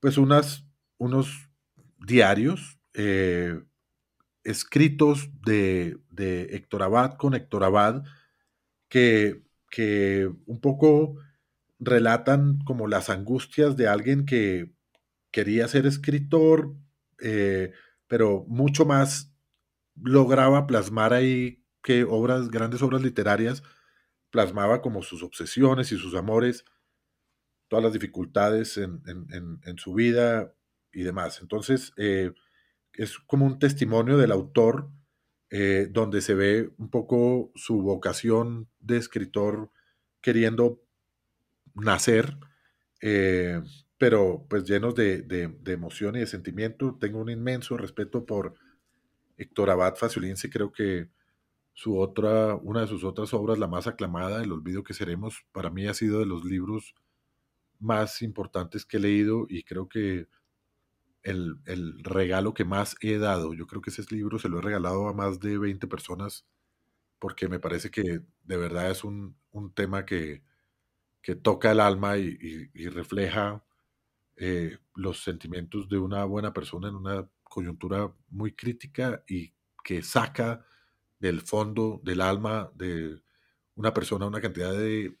[0.00, 0.66] pues, unas,
[0.98, 1.48] unos
[1.98, 3.60] diarios eh,
[4.44, 5.98] escritos de,
[6.50, 8.04] Héctor Abad con Héctor Abad,
[8.88, 11.16] que, que un poco
[11.78, 14.72] relatan como las angustias de alguien que
[15.30, 16.74] quería ser escritor,
[17.20, 17.72] eh,
[18.06, 19.32] pero mucho más
[20.02, 23.62] lograba plasmar ahí que obras, grandes obras literarias,
[24.28, 26.66] plasmaba como sus obsesiones y sus amores,
[27.68, 30.54] todas las dificultades en, su vida
[30.92, 31.40] y demás.
[31.40, 32.32] Entonces, eh,
[32.92, 34.90] es como un testimonio del autor
[35.48, 39.70] eh, donde se ve un poco su vocación de escritor
[40.20, 40.82] queriendo
[41.74, 42.36] nacer,
[43.00, 43.62] eh,
[43.96, 45.24] pero pues llenos de,
[45.64, 46.98] emoción y de sentimiento.
[47.00, 48.56] Tengo un inmenso respeto por
[49.38, 51.16] Héctor Abad Faciolince, creo que
[51.78, 55.70] su otra, una de sus otras obras, la más aclamada, El olvido que seremos, para
[55.70, 56.92] mí ha sido de los libros
[57.78, 60.26] más importantes que he leído y creo que
[61.22, 61.56] el,
[62.02, 65.12] regalo que más he dado, yo creo que ese libro se lo he regalado a
[65.12, 66.48] más de 20 personas
[67.20, 69.36] porque me parece que de verdad es un,
[69.76, 70.42] tema que,
[71.44, 73.64] toca el alma y, refleja
[74.34, 79.52] eh, los sentimientos de una buena persona en una coyuntura muy crítica y
[79.84, 80.64] que saca
[81.18, 83.20] del fondo del alma de
[83.74, 85.16] una persona una cantidad de,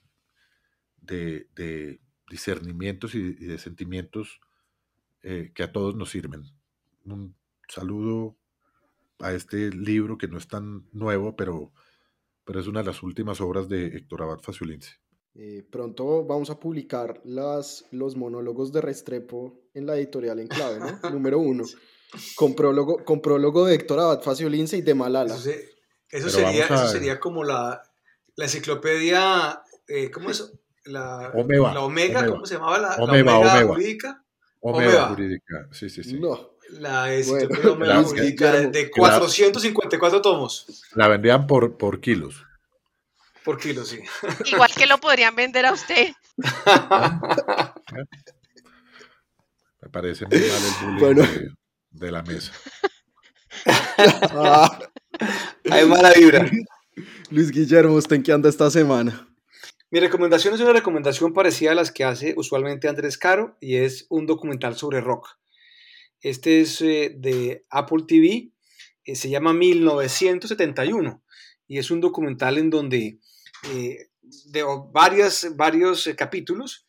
[1.00, 4.40] de, discernimientos y, de sentimientos
[5.22, 6.44] eh, que a todos nos sirven.
[7.04, 7.34] Un
[7.68, 8.36] saludo
[9.20, 11.72] a este libro que no es tan nuevo, pero,
[12.44, 14.96] pero es una de las últimas obras de Héctor Abad Faciolince.
[15.34, 20.80] Eh, pronto vamos a publicar las, los monólogos de Restrepo en la editorial en clave,
[20.80, 21.10] ¿no?
[21.10, 21.64] Número uno.
[22.34, 25.36] Con prólogo, con prólogo de Héctor Abad Faciolince y de Malala.
[25.36, 25.50] Eso,
[26.10, 27.82] sería, eso sería como la,
[28.36, 30.52] la enciclopedia, eh, ¿cómo es?
[30.84, 32.78] La Omega, la Omega, ¿cómo se llamaba?
[32.78, 34.24] La Omega, Omega, jurídica.
[34.60, 36.18] Omega, jurídica, sí, sí, sí.
[36.18, 36.52] No.
[36.70, 40.66] La enciclopedia Omega jurídica de, 454 tomos.
[40.94, 42.46] La vendían por, por kilos.
[43.44, 44.00] Por kilos, sí.
[44.52, 46.12] Igual que lo podrían vender a usted.
[49.80, 51.22] Me parece muy mal el bullying bueno.
[51.90, 52.52] de, la mesa.
[53.66, 54.78] Ah.
[55.70, 56.50] Hay mala vibra.
[57.30, 59.28] Luis Guillermo, ¿usted en qué anda esta semana?
[59.90, 64.06] Mi recomendación es una recomendación parecida a las que hace usualmente Andrés Caro y es
[64.10, 65.38] un documental sobre rock.
[66.20, 68.50] Este es eh, de Apple TV,
[69.04, 71.22] eh, se llama 1971
[71.66, 73.18] y es un documental en donde
[73.72, 76.86] eh, de varias, varios capítulos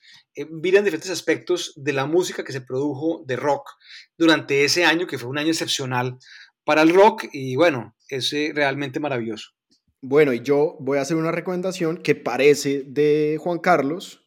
[0.49, 3.71] miran diferentes aspectos de la música que se produjo de rock
[4.17, 6.17] durante ese año, que fue un año excepcional
[6.69, 9.53] para el rock y bueno, es eh, realmente maravilloso.
[10.03, 14.23] Bueno, y yo voy a hacer una recomendación que parece de Juan Carlos.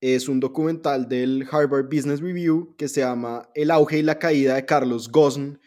[0.00, 4.54] Es un documental del Harvard Business Review que se llama El auge y la caída
[4.54, 5.58] de Carlos Ghosn.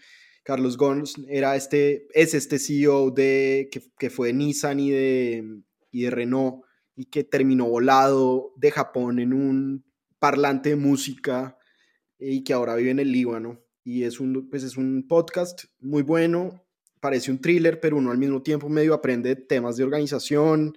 [0.45, 4.91] Carlos Ghosn era este, es este CEO de, que, fue de Nissan y
[5.91, 6.63] y de Renault
[6.95, 9.83] y que terminó volado de Japón en un
[10.19, 11.57] parlante de música
[12.17, 16.03] y que ahora vive en el Líbano y es un, pues es un podcast muy
[16.03, 16.61] bueno,
[16.99, 20.75] parece un thriller, pero uno al mismo tiempo medio aprende temas de organización,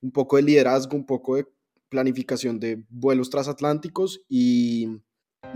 [0.00, 1.48] un poco de liderazgo, un poco de
[1.88, 5.00] planificación de vuelos transatlánticos y,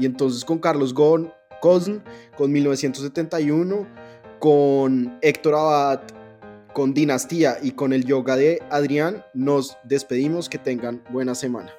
[0.00, 1.30] y entonces con Carlos Gon,
[1.60, 2.02] Cosn,
[2.36, 3.86] con 1971,
[4.40, 6.00] con Héctor Abad,
[6.74, 11.70] con Dinastía y con el yoga de Adrián, nos despedimos, que tengan buena semana.